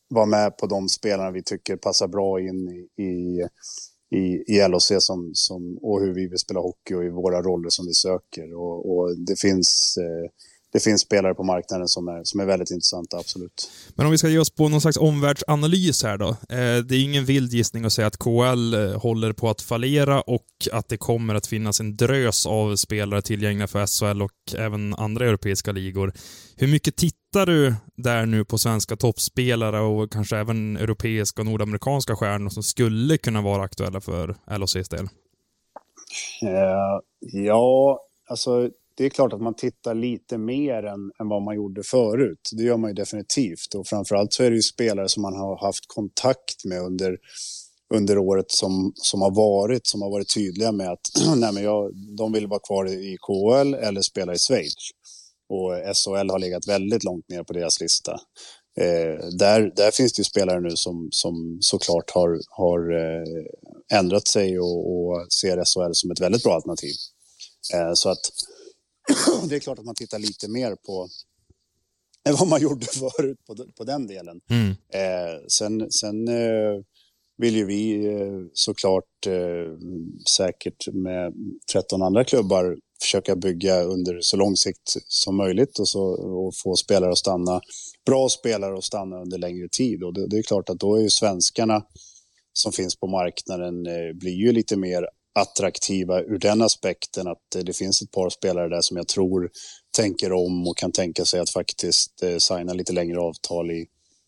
[0.09, 3.47] vara med på de spelarna vi tycker passar bra in i, i
[4.15, 7.69] i, i LHC som, som, och hur vi vill spela hockey och i våra roller
[7.69, 8.53] som vi söker.
[8.53, 10.29] Och, och det finns eh,
[10.73, 13.71] det finns spelare på marknaden som är, som är väldigt intressanta, absolut.
[13.95, 16.29] Men om vi ska ge oss på någon slags omvärldsanalys här då.
[16.29, 20.21] Eh, det är ingen vild gissning att säga att KL eh, håller på att fallera
[20.21, 24.93] och att det kommer att finnas en drös av spelare tillgängliga för SHL och även
[24.93, 26.13] andra europeiska ligor.
[26.55, 32.15] Hur mycket tittar du där nu på svenska toppspelare och kanske även europeiska och nordamerikanska
[32.15, 35.05] stjärnor som skulle kunna vara aktuella för LHCs del?
[36.43, 41.56] Uh, ja, alltså det är klart att man tittar lite mer än, än vad man
[41.56, 42.49] gjorde förut.
[42.51, 43.75] Det gör man ju definitivt.
[43.75, 47.17] Och framförallt så är det ju spelare som man har haft kontakt med under,
[47.93, 51.01] under året som, som har varit, som har varit tydliga med att
[51.36, 54.73] nej men jag, de vill vara kvar i KHL eller spela i Schweiz.
[55.49, 58.12] Och SHL har legat väldigt långt ner på deras lista.
[58.80, 64.27] Eh, där, där finns det ju spelare nu som, som såklart har, har eh, ändrat
[64.27, 66.93] sig och, och ser SHL som ett väldigt bra alternativ.
[67.73, 68.19] Eh, så att
[69.50, 71.10] det är klart att man tittar lite mer på
[72.30, 72.86] än vad man gjorde
[73.17, 74.41] förut på, på den delen.
[74.50, 74.69] Mm.
[74.69, 76.84] Eh, sen sen eh,
[77.38, 79.78] vill ju vi eh, såklart eh,
[80.38, 81.34] säkert med
[81.71, 86.02] 13 andra klubbar försöka bygga under så lång sikt som möjligt och, så,
[86.45, 87.62] och få spelare att stanna,
[88.06, 90.04] bra spelare att stanna under längre tid.
[90.04, 91.84] Och det, det är klart att då är ju svenskarna
[92.54, 97.73] som finns på marknaden eh, blir ju lite mer attraktiva ur den aspekten att det
[97.73, 99.49] finns ett par spelare där som jag tror
[99.97, 103.85] tänker om och kan tänka sig att faktiskt eh, signa lite längre avtal i,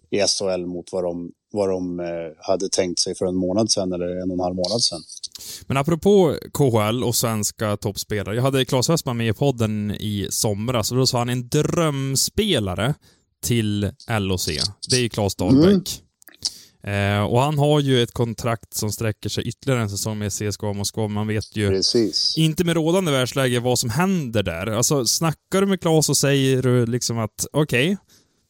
[0.10, 2.06] i SHL mot vad de, vad de eh,
[2.40, 5.02] hade tänkt sig för en månad sedan eller en och en halv månad sedan.
[5.68, 8.36] Men apropå KHL och svenska toppspelare.
[8.36, 12.94] Jag hade Claes Westman med i podden i somras och då sa han en drömspelare
[13.44, 14.50] till LOC.
[14.90, 15.66] Det är Claes Dahlbäck.
[15.66, 15.84] Mm.
[16.88, 20.74] Eh, och han har ju ett kontrakt som sträcker sig ytterligare en säsong med CSKA
[20.74, 21.08] Moskva.
[21.08, 22.38] Man vet ju Precis.
[22.38, 24.68] inte med rådande världsläge vad som händer där.
[24.68, 27.98] Alltså, snackar du med Claes och säger du liksom att okej, okay,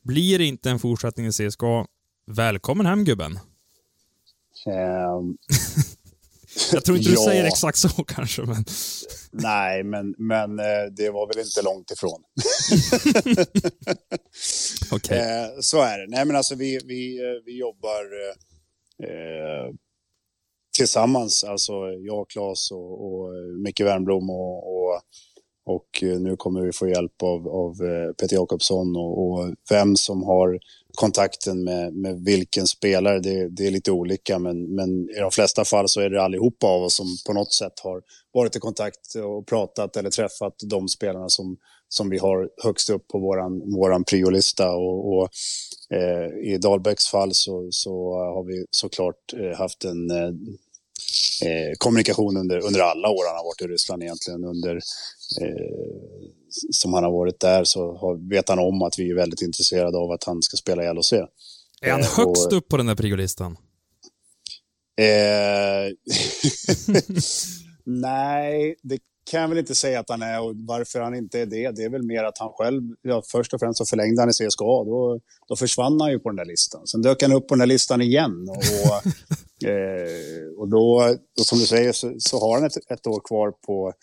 [0.03, 1.85] blir det inte en fortsättning i CSKA,
[2.27, 3.39] välkommen hem gubben.
[4.65, 5.37] Um,
[6.71, 7.15] Jag tror inte ja.
[7.15, 8.65] du säger exakt så kanske, men...
[9.31, 12.23] Nej, men, men eh, det var väl inte långt ifrån.
[14.95, 15.17] okay.
[15.17, 16.07] Eh, så är det.
[16.07, 18.03] Nej, men alltså vi, vi, eh, vi jobbar
[19.03, 19.73] eh,
[20.77, 23.29] tillsammans, alltså jag, Claes och, och
[23.63, 25.01] Micke Wernbloom och, och,
[25.65, 27.77] och, nu kommer vi få hjälp av, av
[28.13, 30.59] Peter Jakobsson och, och vem som har
[30.95, 34.39] kontakten med, med vilken spelare, det, det, är lite olika.
[34.39, 37.53] Men, men i de flesta fall så är det allihopa av oss som på något
[37.53, 38.01] sätt har
[38.33, 41.57] varit i kontakt och pratat eller träffat de spelarna som,
[41.89, 44.71] som vi har högst upp på våran, våran priolista.
[44.71, 45.29] Och, och
[45.89, 50.33] eh, I Dahlbäcks fall så, så har vi såklart eh, haft en eh,
[51.47, 54.43] eh, kommunikation under, under alla år han har varit i Ryssland egentligen.
[54.43, 54.75] Under,
[55.41, 56.22] eh,
[56.71, 59.97] som han har varit där så har, vet han om att vi är väldigt intresserade
[59.97, 61.13] av att han ska spela i LHC.
[61.81, 63.57] Är han eh, högst och, upp på den där priolistan?
[64.97, 65.93] Eh,
[67.85, 68.99] nej, det
[69.31, 71.83] kan jag väl inte säga att han är och varför han inte är det, det
[71.83, 74.83] är väl mer att han själv, ja, först och främst så förlängde han i CSKA,
[74.83, 76.87] då, då försvann han ju på den där listan.
[76.87, 78.55] Sen dök han upp på den där listan igen och,
[79.69, 83.51] eh, och då, och som du säger, så, så har han ett, ett år kvar
[83.51, 83.93] på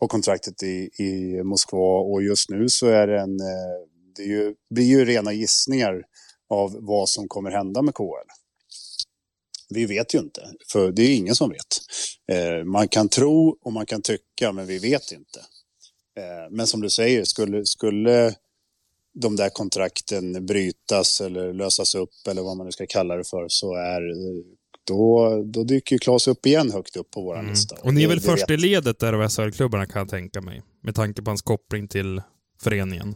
[0.00, 3.86] på kontraktet i, i Moskva och just nu så är det en, eh,
[4.16, 6.02] det är ju, blir ju rena gissningar
[6.50, 8.30] av vad som kommer hända med KL.
[9.74, 11.80] Vi vet ju inte, för det är ingen som vet.
[12.32, 15.40] Eh, man kan tro och man kan tycka, men vi vet inte.
[16.18, 18.34] Eh, men som du säger, skulle, skulle
[19.14, 23.46] de där kontrakten brytas eller lösas upp eller vad man nu ska kalla det för
[23.48, 24.44] så är eh,
[24.84, 27.50] då, då dyker Klas upp igen högt upp på vår mm.
[27.50, 27.76] lista.
[27.82, 30.94] Och ni är väl först i ledet där av SHL-klubbarna kan jag tänka mig, med
[30.94, 32.22] tanke på hans koppling till
[32.62, 33.14] föreningen.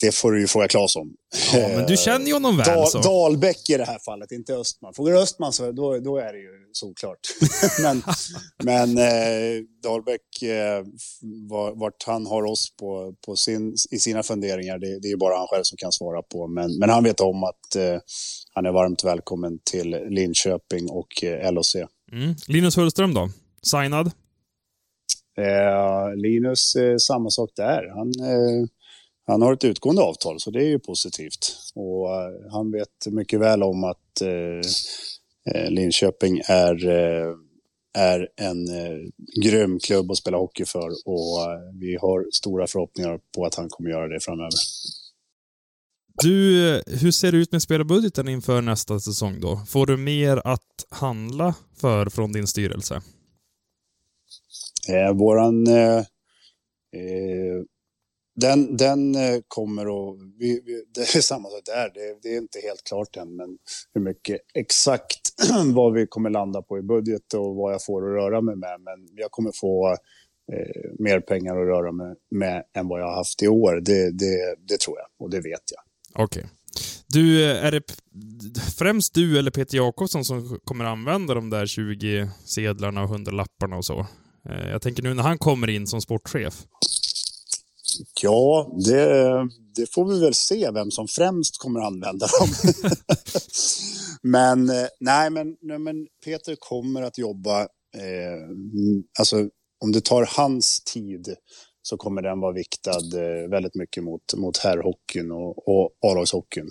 [0.00, 1.14] Det får du ju fråga Claes om.
[1.52, 2.66] Ja, men du känner ju honom väl.
[2.66, 2.98] Dal, så.
[2.98, 4.94] Dahlbäck i det här fallet, inte Östman.
[4.94, 7.18] Frågar du Östman så då, då är det ju solklart.
[7.82, 8.02] men
[8.64, 10.84] men eh, Dahlbäck, eh,
[11.74, 15.38] vart han har oss på, på sin, i sina funderingar, det, det är ju bara
[15.38, 16.46] han själv som kan svara på.
[16.46, 18.00] Men, men han vet om att eh,
[18.54, 21.76] han är varmt välkommen till Linköping och eh, LOC.
[22.12, 22.34] Mm.
[22.46, 23.28] Linus Hullström då?
[23.62, 24.10] Signad?
[25.38, 27.88] Eh, Linus, eh, samma sak där.
[27.96, 28.66] Han eh,
[29.32, 31.56] han har ett utgående avtal, så det är ju positivt.
[31.74, 37.34] Och uh, han vet mycket väl om att uh, Linköping är, uh,
[37.98, 38.66] är en
[39.44, 41.38] grym klubb att spela hockey för och
[41.80, 44.50] vi har stora förhoppningar på att han kommer göra det framöver.
[46.22, 49.60] Du, hur ser det ut med spelarbudgeten inför nästa säsong då?
[49.68, 53.02] Får du mer att handla för från din styrelse?
[54.88, 56.04] Eh, våran eh,
[58.40, 60.18] den, den eh, kommer att...
[60.38, 61.90] Vi, vi, det är samma sak där.
[61.94, 63.58] Det, det, är inte helt klart än, men
[63.94, 65.20] hur mycket exakt
[65.74, 68.80] vad vi kommer landa på i budget och vad jag får att röra mig med.
[68.80, 69.96] Men jag kommer få
[70.52, 73.80] eh, mer pengar att röra mig med än vad jag har haft i år.
[73.84, 75.82] Det, det, det tror jag och det vet jag.
[76.24, 76.40] Okej.
[76.40, 76.50] Okay.
[77.12, 77.82] Du, eh, är det
[78.78, 83.76] främst du eller Peter Jakobsson som kommer använda de där 20 sedlarna och 100 lapparna
[83.76, 84.06] och så?
[84.48, 86.54] Eh, jag tänker nu när han kommer in som sportchef.
[88.22, 92.48] Ja, det, det får vi väl se vem som främst kommer använda dem.
[94.22, 97.60] men, eh, nej, men, nej, men Peter kommer att jobba,
[97.96, 98.48] eh,
[99.18, 99.48] alltså
[99.84, 101.34] om det tar hans tid
[101.82, 106.70] så kommer den vara viktad eh, väldigt mycket mot, mot herrhockeyn och, och A-lagshockeyn.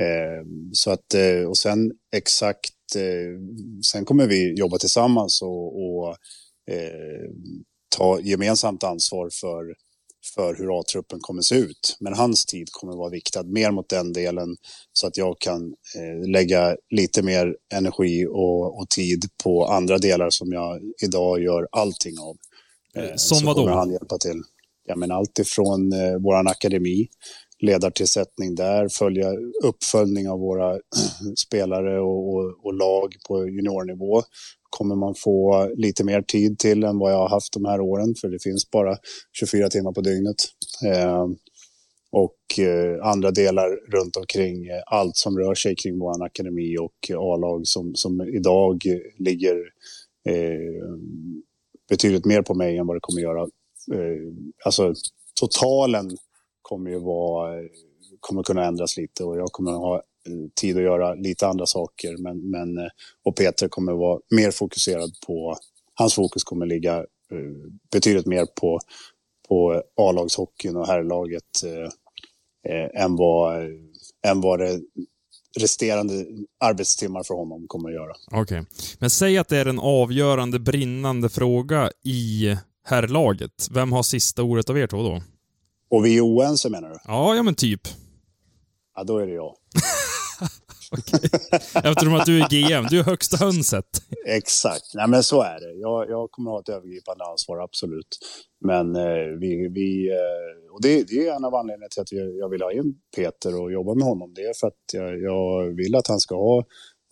[0.00, 3.40] Eh, så att, eh, och sen exakt, eh,
[3.92, 6.08] sen kommer vi jobba tillsammans och, och
[6.70, 7.30] eh,
[7.96, 9.74] ta gemensamt ansvar för
[10.34, 11.96] för hur A-truppen kommer se ut.
[12.00, 14.56] Men hans tid kommer vara viktad mer mot den delen
[14.92, 20.30] så att jag kan eh, lägga lite mer energi och, och, tid på andra delar
[20.30, 22.36] som jag idag gör allting av.
[22.94, 23.68] Eh, som vad då?
[23.68, 24.42] han hjälpa till.
[24.86, 27.08] Ja, men allt ifrån eh, vår akademi,
[27.60, 29.32] ledartillsättning där, följa,
[29.64, 30.78] uppföljning av våra
[31.46, 34.22] spelare och, och, och lag på juniornivå
[34.76, 38.14] kommer man få lite mer tid till än vad jag har haft de här åren,
[38.20, 38.96] för det finns bara
[39.32, 40.36] 24 timmar på dygnet.
[40.86, 41.26] Eh,
[42.10, 47.10] och eh, andra delar runt omkring, eh, allt som rör sig kring vår akademi och
[47.10, 48.82] A-lag som, som idag
[49.18, 49.56] ligger
[50.28, 50.98] eh,
[51.88, 53.42] betydligt mer på mig än vad det kommer göra.
[53.92, 54.32] Eh,
[54.64, 54.94] alltså
[55.40, 56.10] totalen
[56.62, 57.62] kommer ju vara,
[58.20, 60.02] kommer kunna ändras lite och jag kommer ha
[60.60, 62.16] tid att göra lite andra saker.
[62.16, 62.90] Men, men, eh,
[63.24, 65.56] och Peter kommer vara mer fokuserad på,
[65.94, 68.80] hans fokus kommer ligga eh, betydligt mer på,
[69.48, 73.64] på A-lagshockeyn och herrlaget eh, eh, än, vad,
[74.26, 74.80] än vad det
[75.60, 76.26] resterande
[76.60, 78.12] arbetstimmar för honom kommer att göra.
[78.26, 78.40] Okej.
[78.40, 78.64] Okay.
[78.98, 83.68] Men säg att det är en avgörande brinnande fråga i herrlaget.
[83.70, 85.22] Vem har sista ordet av er två då?
[85.90, 86.96] Och vi är oense menar du?
[87.04, 87.80] Ja, ja men typ.
[88.94, 89.54] Ja, då är det jag.
[91.74, 93.84] Eftersom att du är GM, du är högsta hönset.
[94.26, 95.80] Exakt, nej men så är det.
[95.80, 98.18] Jag, jag kommer att ha ett övergripande ansvar, absolut.
[98.64, 102.48] Men eh, vi, vi eh, och det, det, är en av anledningarna till att jag
[102.48, 104.32] vill ha in Peter och jobba med honom.
[104.34, 106.58] Det är för att jag, jag vill att han ska ha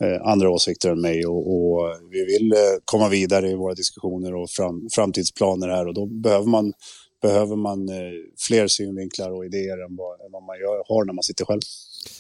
[0.03, 4.35] eh, andra åsikter än mig och, och vi vill eh, komma vidare i våra diskussioner
[4.35, 6.73] och fram, framtidsplaner här och då behöver man
[7.23, 8.13] behöver man eh,
[8.47, 11.61] fler synvinklar och idéer än vad, än vad man gör, har när man sitter själv.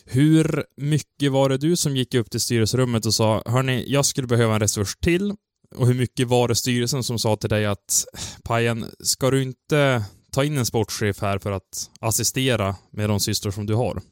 [0.05, 4.27] Hur mycket var det du som gick upp till styrelserummet och sa hörni, jag skulle
[4.27, 5.35] behöva en resurs till?
[5.77, 8.05] Och hur mycket var det styrelsen som sa till dig att
[8.45, 13.53] Pajen, ska du inte ta in en sportchef här för att assistera med de systrar
[13.53, 14.03] som du har?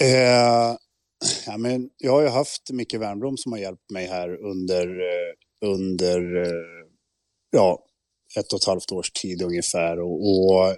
[0.00, 0.76] Eh,
[1.46, 5.70] ja, men jag har ju haft Micke Wernbloom som har hjälpt mig här under, eh,
[5.70, 6.88] under eh,
[7.50, 7.84] ja,
[8.38, 10.00] ett och ett halvt års tid ungefär.
[10.00, 10.76] Och, och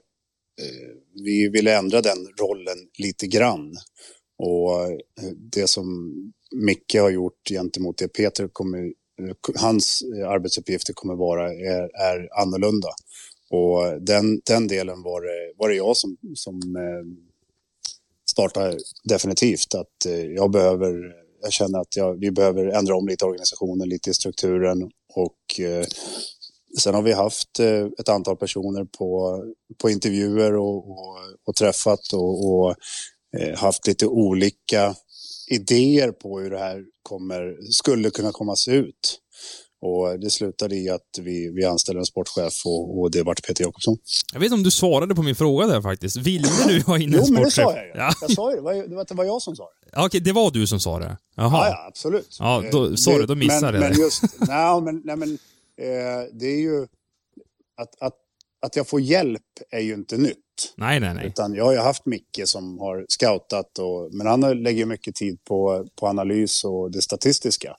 [0.62, 3.74] Eh, vi ville ändra den rollen lite grann.
[4.38, 4.98] Och eh,
[5.52, 6.14] det som
[6.54, 12.88] Micke har gjort gentemot det Peter kommer eh, hans arbetsuppgifter kommer vara är, är annorlunda.
[13.50, 16.60] Och den, den delen var det, var det jag som, som
[18.30, 19.74] startade definitivt.
[19.74, 24.14] Att jag behöver, jag känner att jag, vi behöver ändra om lite organisationen, lite i
[24.14, 25.60] strukturen och
[26.78, 27.60] Sen har vi haft
[27.98, 29.42] ett antal personer på,
[29.78, 32.74] på intervjuer och, och, och träffat och, och
[33.56, 34.94] haft lite olika
[35.48, 39.20] idéer på hur det här kommer, skulle kunna komma att se ut.
[39.82, 43.64] Och det slutade i att vi, vi anställde en sportchef och, och det vart Peter
[43.64, 43.96] Jakobsson.
[44.32, 46.16] Jag vet inte om du svarade på min fråga där faktiskt.
[46.16, 47.28] Ville du ha in en sportchef?
[47.28, 47.92] Jo, men det sa jag ju.
[47.94, 48.12] Ja.
[48.20, 48.62] Jag sa ju det.
[48.62, 50.00] Var, det var, det var jag som sa det.
[50.04, 51.16] Okej, det var du som sa det?
[51.36, 51.50] Jaha.
[51.52, 52.36] Ja, ja absolut.
[52.38, 53.78] Ja, då, sorry, då missade jag det.
[53.78, 55.38] Men just, nej, men, nej, men
[55.80, 56.82] eh, det är ju
[57.76, 58.14] att, att,
[58.66, 60.74] att jag får hjälp är ju inte nytt.
[60.76, 61.26] Nej, nej, nej.
[61.26, 65.44] Utan jag har ju haft Micke som har scoutat, och, men han lägger mycket tid
[65.44, 67.76] på, på analys och det statistiska.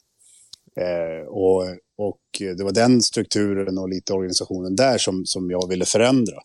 [0.79, 1.61] Eh, och,
[1.97, 6.37] och det var den strukturen och lite organisationen där som, som jag ville förändra.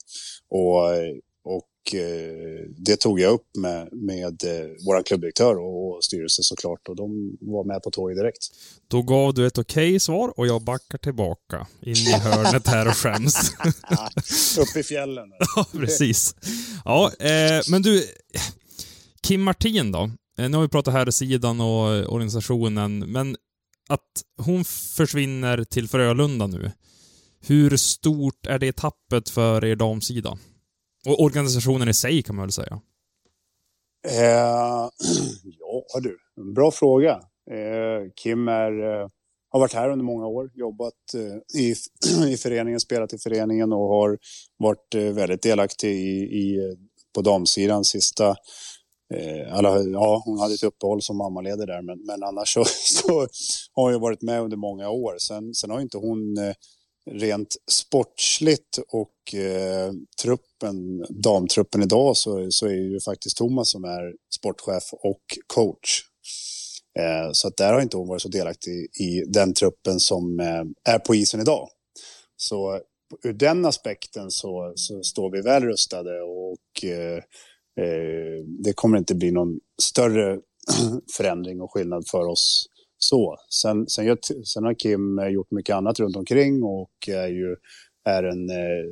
[0.48, 0.90] Och,
[1.44, 1.68] och
[2.76, 7.36] det tog jag upp med, med eh, vår klubbdirektör och, och styrelse såklart och de
[7.40, 8.48] var med på tåget direkt.
[8.88, 12.88] Då gav du ett okej okay svar och jag backar tillbaka in i hörnet här
[12.88, 13.52] och skäms.
[14.58, 15.28] Upp i fjällen.
[15.56, 16.34] ja, precis.
[16.84, 18.06] Ja, eh, men du,
[19.22, 20.10] Kim Martin då?
[20.38, 23.36] Eh, nu har vi pratat här sidan och organisationen, men
[23.88, 26.70] att hon försvinner till Frölunda nu.
[27.40, 30.38] Hur stort är det tappet för er damsida?
[31.06, 32.80] Och organisationen i sig kan man väl säga?
[34.08, 34.88] Eh,
[35.58, 37.12] ja du, en bra fråga.
[37.50, 39.08] Eh, Kim är, eh,
[39.50, 41.74] har varit här under många år, jobbat eh, i,
[42.32, 44.18] i föreningen, spelat i föreningen och har
[44.58, 46.76] varit eh, väldigt delaktig i, i,
[47.14, 48.28] på damsidan sista
[49.14, 53.20] eh, alla, ja, hon hade ett uppehåll som mammaledig där, men, men annars så, så
[53.72, 55.16] har hon ju varit med under många år.
[55.18, 56.54] Sen, sen har inte hon eh,
[57.10, 59.92] rent sportsligt och eh,
[60.22, 66.02] truppen, damtruppen idag så, så är ju faktiskt Thomas som är sportchef och coach.
[66.98, 70.40] Eh, så att där har inte hon varit så delaktig i, i den truppen som
[70.40, 71.68] eh, är på isen idag.
[72.36, 72.80] Så
[73.24, 77.22] ur den aspekten så, så står vi väl rustade och eh,
[77.80, 80.38] Eh, det kommer inte bli någon större
[81.16, 82.66] förändring och skillnad för oss
[83.02, 83.36] så.
[83.62, 87.56] Sen, sen, jag, sen har Kim eh, gjort mycket annat runt omkring och är ju
[88.04, 88.84] är en, eh,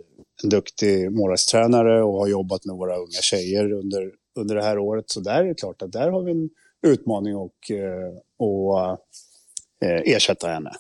[0.43, 5.05] en duktig målvaktstränare och har jobbat med våra unga tjejer under, under det här året.
[5.11, 6.51] Så där är det klart att där har vi en
[6.87, 8.99] utmaning och, eh, och
[10.07, 10.71] ersätta henne.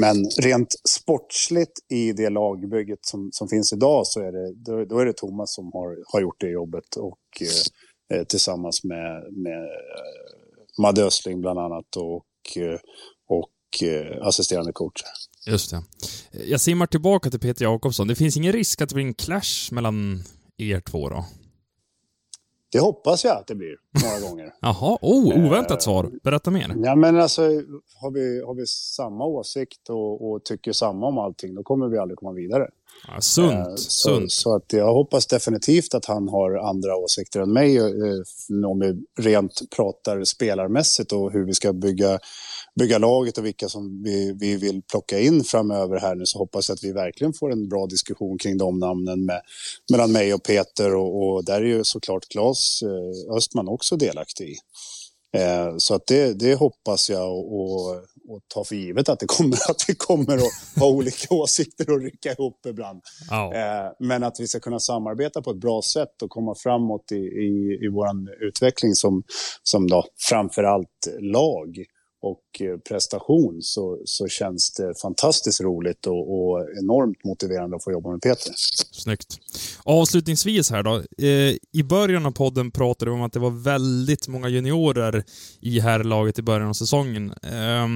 [0.00, 4.98] Men rent sportsligt i det lagbygget som, som finns idag så är det, då, då
[4.98, 7.42] är det Thomas som har, har gjort det jobbet och
[8.14, 9.68] eh, tillsammans med, med
[10.78, 12.24] Madde Östling bland annat och,
[13.28, 15.06] och eh, assisterande coacher.
[15.46, 15.82] Just det.
[16.46, 18.08] Jag simmar tillbaka till Peter Jakobsson.
[18.08, 20.22] Det finns ingen risk att det blir en clash mellan
[20.56, 21.24] er två då?
[22.72, 24.54] Det hoppas jag att det blir några gånger.
[24.60, 26.10] Jaha, oh, oväntat svar.
[26.22, 26.74] Berätta mer.
[26.76, 27.42] Ja, men alltså,
[28.00, 31.98] har vi, har vi samma åsikt och, och tycker samma om allting, då kommer vi
[31.98, 32.68] aldrig komma vidare.
[33.08, 33.68] Ja, sunt.
[33.68, 34.32] Eh, så, sunt.
[34.32, 37.84] så att jag hoppas definitivt att han har andra åsikter än mig eh,
[38.66, 42.18] om vi rent pratar spelarmässigt och hur vi ska bygga,
[42.80, 46.68] bygga laget och vilka som vi, vi vill plocka in framöver här nu så hoppas
[46.68, 49.40] jag att vi verkligen får en bra diskussion kring de namnen med,
[49.90, 54.48] mellan mig och Peter och, och där är ju såklart Claes eh, Östman också delaktig
[54.48, 54.56] i.
[55.78, 57.96] Så att det, det hoppas jag och, och
[58.54, 62.32] ta för givet att det kommer att vi kommer att ha olika åsikter och rycka
[62.32, 63.00] ihop ibland.
[63.30, 64.06] Oh.
[64.08, 67.78] Men att vi ska kunna samarbeta på ett bra sätt och komma framåt i, i,
[67.84, 68.08] i vår
[68.48, 69.22] utveckling som,
[69.62, 71.84] som då framförallt lag
[72.22, 77.92] och eh, prestation så, så känns det fantastiskt roligt och, och, enormt motiverande att få
[77.92, 78.52] jobba med Peter.
[78.92, 79.38] Snyggt.
[79.84, 80.96] Avslutningsvis här då.
[81.26, 85.24] Eh, I början av podden pratade vi om att det var väldigt många juniorer
[85.60, 87.34] i här laget i början av säsongen.
[87.42, 87.86] Eh,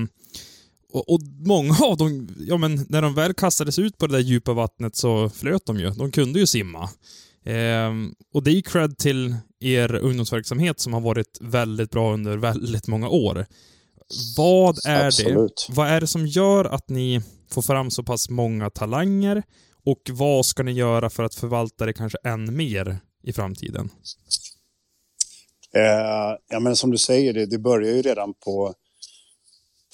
[0.92, 4.20] och, och, många av dem, ja men när de väl kastades ut på det där
[4.20, 5.90] djupa vattnet så flöt de ju.
[5.90, 6.90] De kunde ju simma.
[7.44, 7.90] Eh,
[8.34, 12.86] och det är ju cred till er ungdomsverksamhet som har varit väldigt bra under väldigt
[12.86, 13.46] många år.
[14.36, 15.66] Vad är Absolut.
[15.68, 15.74] det?
[15.74, 19.42] Vad är det som gör att ni får fram så pass många talanger?
[19.84, 23.90] Och vad ska ni göra för att förvalta det kanske än mer i framtiden?
[25.74, 28.74] Eh, ja, men som du säger, det, det börjar ju redan på,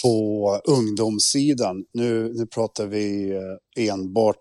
[0.02, 1.84] på ungdomssidan.
[1.92, 4.36] Nu, nu pratar vi eh, enbart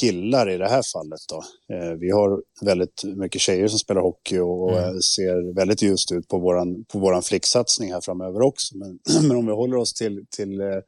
[0.00, 1.20] killar i det här fallet.
[1.28, 1.42] Då.
[1.74, 5.00] Eh, vi har väldigt mycket tjejer som spelar hockey och mm.
[5.00, 8.76] ser väldigt ljust ut på våran, på våran flicksatsning här framöver också.
[8.76, 8.98] Men,
[9.28, 10.80] men om vi håller oss till, till, eh,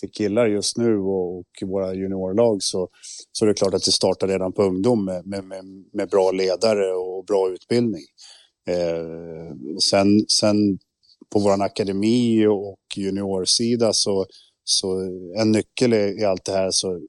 [0.00, 2.88] till killar just nu och, och våra juniorlag så,
[3.32, 6.92] så är det klart att det startar redan på ungdom med, med, med, bra ledare
[6.92, 8.04] och bra utbildning.
[8.70, 9.54] Eh,
[9.90, 10.78] sen, sen
[11.32, 14.26] på vår akademi och juniorsida så,
[14.64, 15.00] så
[15.36, 17.00] en nyckel i, allt det här så eh,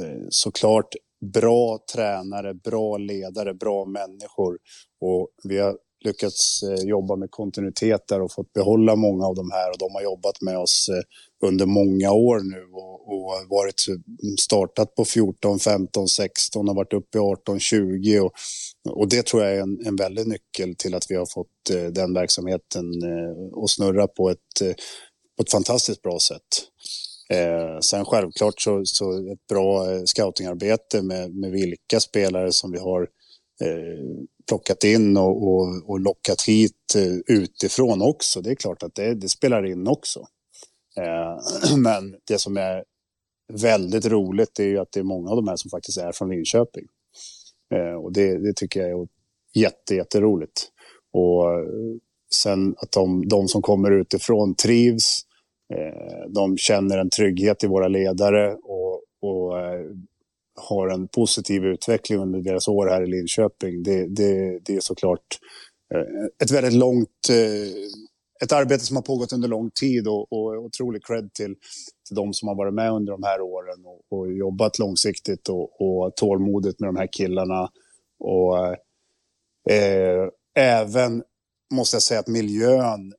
[0.00, 0.88] Eh, såklart
[1.32, 4.58] bra tränare, bra ledare, bra människor.
[5.00, 9.50] Och vi har lyckats eh, jobba med kontinuitet där och fått behålla många av de
[9.50, 13.84] här och de har jobbat med oss eh, under många år nu och, och varit
[13.88, 18.32] mm, startat på 14, 15, 16 och varit uppe i 18, 20 och,
[18.90, 21.46] och det tror jag är en, en väldig nyckel till att vi har fått
[21.92, 22.84] den verksamheten
[23.64, 24.76] att snurra på ett,
[25.36, 26.42] på ett fantastiskt bra sätt.
[27.28, 32.78] Eh, sen självklart så, så ett bra eh, scoutingarbete med, med vilka spelare som vi
[32.78, 33.02] har
[33.62, 38.40] eh, plockat in och, och, och lockat hit eh, utifrån också.
[38.40, 40.26] Det är klart att det, det spelar in också.
[40.96, 42.84] Eh, men det som är
[43.52, 46.30] väldigt roligt är ju att det är många av de här som faktiskt är från
[46.30, 46.86] Linköping.
[47.74, 49.08] Eh, och det, det, tycker jag är
[49.54, 50.68] jätte, jätteroligt.
[51.12, 51.66] Och eh,
[52.34, 55.20] sen att de, de som kommer utifrån trivs,
[55.74, 59.86] Eh, de känner en trygghet i våra ledare och, och eh,
[60.60, 63.82] har en positiv utveckling under deras år här i Linköping.
[63.82, 65.38] Det, det, det är såklart
[65.94, 67.28] eh, ett väldigt långt...
[68.42, 71.54] Ett arbete som har pågått under lång tid och, och otrolig cred till,
[72.08, 75.80] till de som har varit med under de här åren och, och jobbat långsiktigt och,
[75.80, 77.70] och tålmodigt med de här killarna.
[78.18, 78.66] Och
[79.74, 81.22] eh, även,
[81.74, 83.12] måste jag säga, att miljön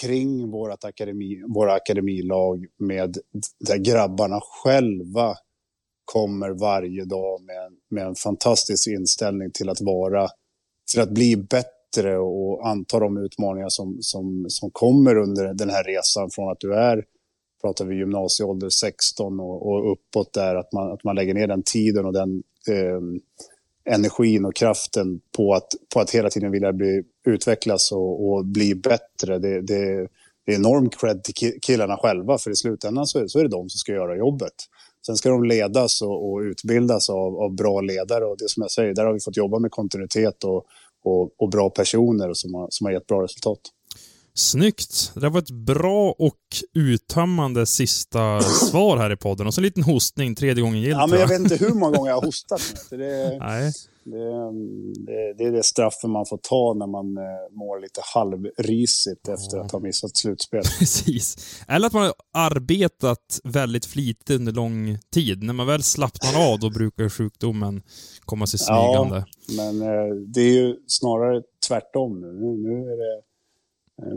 [0.00, 3.16] kring vårt akademi, våra akademilag med
[3.60, 5.34] där grabbarna själva
[6.04, 10.28] kommer varje dag med, med en fantastisk inställning till att vara,
[10.92, 15.84] till att bli bättre och anta de utmaningar som, som, som kommer under den här
[15.84, 17.04] resan från att du är,
[17.60, 21.62] pratar vi gymnasieålder 16 och, och uppåt där, att man, att man lägger ner den
[21.62, 23.00] tiden och den eh,
[23.86, 28.74] energin och kraften på att, på att hela tiden vilja bli, utvecklas och, och bli
[28.74, 29.38] bättre.
[29.38, 30.08] Det, det,
[30.46, 33.50] det är enorm cred till killarna själva, för i slutändan så är, så är det
[33.50, 34.54] de som ska göra jobbet.
[35.06, 38.70] Sen ska de ledas och, och utbildas av, av, bra ledare och det som jag
[38.70, 40.64] säger, där har vi fått jobba med kontinuitet och,
[41.04, 43.60] och, och bra personer som har, som har gett bra resultat.
[44.38, 45.12] Snyggt!
[45.14, 46.38] Det var ett bra och
[46.74, 49.46] uttömmande sista svar här i podden.
[49.46, 50.96] Och så en liten hostning, tredje gången gillt.
[50.96, 52.60] Ja, men jag vet inte hur många gånger jag har hostat.
[52.90, 53.72] Det, Nej.
[54.04, 54.52] Det,
[55.06, 59.58] det, det, är det straffen man får ta när man eh, mår lite halvrisigt efter
[59.58, 60.62] att ha missat slutspel.
[60.78, 61.36] Precis.
[61.68, 65.42] Eller att man har arbetat väldigt flitigt under lång tid.
[65.42, 67.82] När man väl slappnar av, då brukar sjukdomen
[68.20, 69.24] komma sig smygande.
[69.48, 72.26] Ja, men eh, det är ju snarare tvärtom nu.
[72.26, 73.22] Nu, nu är det,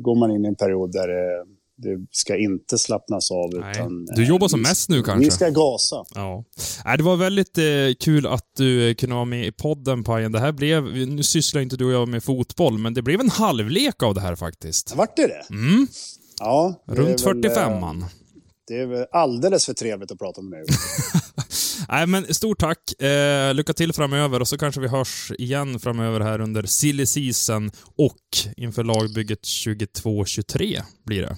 [0.02, 1.46] går man in i en period där det
[1.82, 3.50] det ska inte slappnas av.
[3.54, 3.72] Nej.
[3.72, 5.26] Utan, du jobbar som eh, mest nu kanske?
[5.26, 6.06] Vi ska gasa.
[6.16, 6.44] Ja.
[6.98, 7.64] det var väldigt eh,
[8.00, 10.32] kul att du kunde vara med i podden Pajen.
[10.32, 13.30] Det här blev, nu sysslar inte du och jag med fotboll, men det blev en
[13.30, 14.96] halvlek av det här faktiskt.
[14.96, 15.54] Vart det det?
[15.54, 15.88] Mm.
[16.40, 16.74] Ja.
[16.88, 18.06] Runt 45 man.
[18.68, 20.64] Det är väl alldeles för trevligt att prata med mig.
[21.92, 23.02] Nej, men stort tack.
[23.02, 27.72] Eh, lycka till framöver och så kanske vi hörs igen framöver här under silly season
[27.98, 28.16] och
[28.58, 31.38] inför lagbygget 22-23 blir det.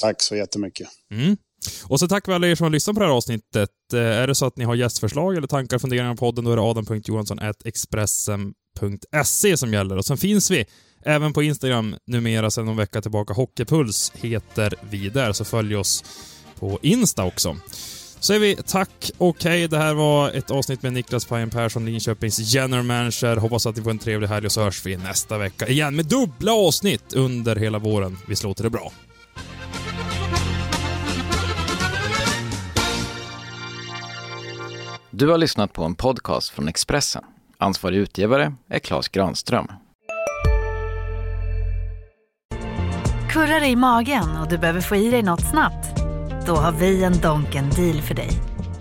[0.00, 0.88] Tack så jättemycket.
[1.10, 1.36] Mm.
[1.84, 3.70] Och så tack alla er som har lyssnat på det här avsnittet.
[3.92, 6.56] Eh, är det så att ni har gästförslag eller tankar funderingar på podden, då är
[6.56, 9.96] det adam.johansson.expressen.se som gäller.
[9.96, 10.66] Och sen finns vi
[11.04, 13.34] även på Instagram numera sedan någon vecka tillbaka.
[13.34, 16.04] Hockeypuls heter vi där, så följ oss
[16.54, 17.56] på Insta också.
[18.20, 19.68] Så säger vi tack och hej.
[19.68, 23.36] Det här var ett avsnitt med Niklas Pajen Persson, Linköpings general manager.
[23.36, 26.06] Hoppas att ni får en trevlig helg och så hörs vi nästa vecka igen med
[26.06, 28.18] dubbla avsnitt under hela våren.
[28.28, 28.92] Vi låter det bra.
[35.10, 37.24] Du har lyssnat på en podcast från Expressen.
[37.58, 39.66] Ansvarig utgivare är Klas Granström.
[43.30, 45.97] Kurrar i magen och du behöver få i dig något snabbt?
[46.48, 48.30] Då har vi en Donken deal för dig.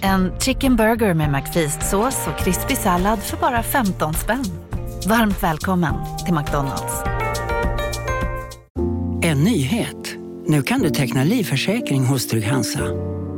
[0.01, 4.45] En chicken burger med McFeast-sås och krispig sallad för bara 15 spänn.
[5.07, 5.93] Varmt välkommen
[6.25, 7.03] till McDonalds.
[9.21, 10.15] En nyhet.
[10.45, 12.83] Nu kan du teckna livförsäkring hos Trygg-Hansa.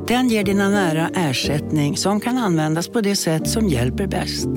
[0.07, 4.47] Den ger dina nära ersättning som kan användas på det sätt som hjälper bäst.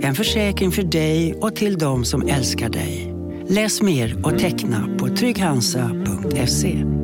[0.00, 3.14] En försäkring för dig och till de som älskar dig.
[3.48, 7.03] Läs mer och teckna på trygghansa.se.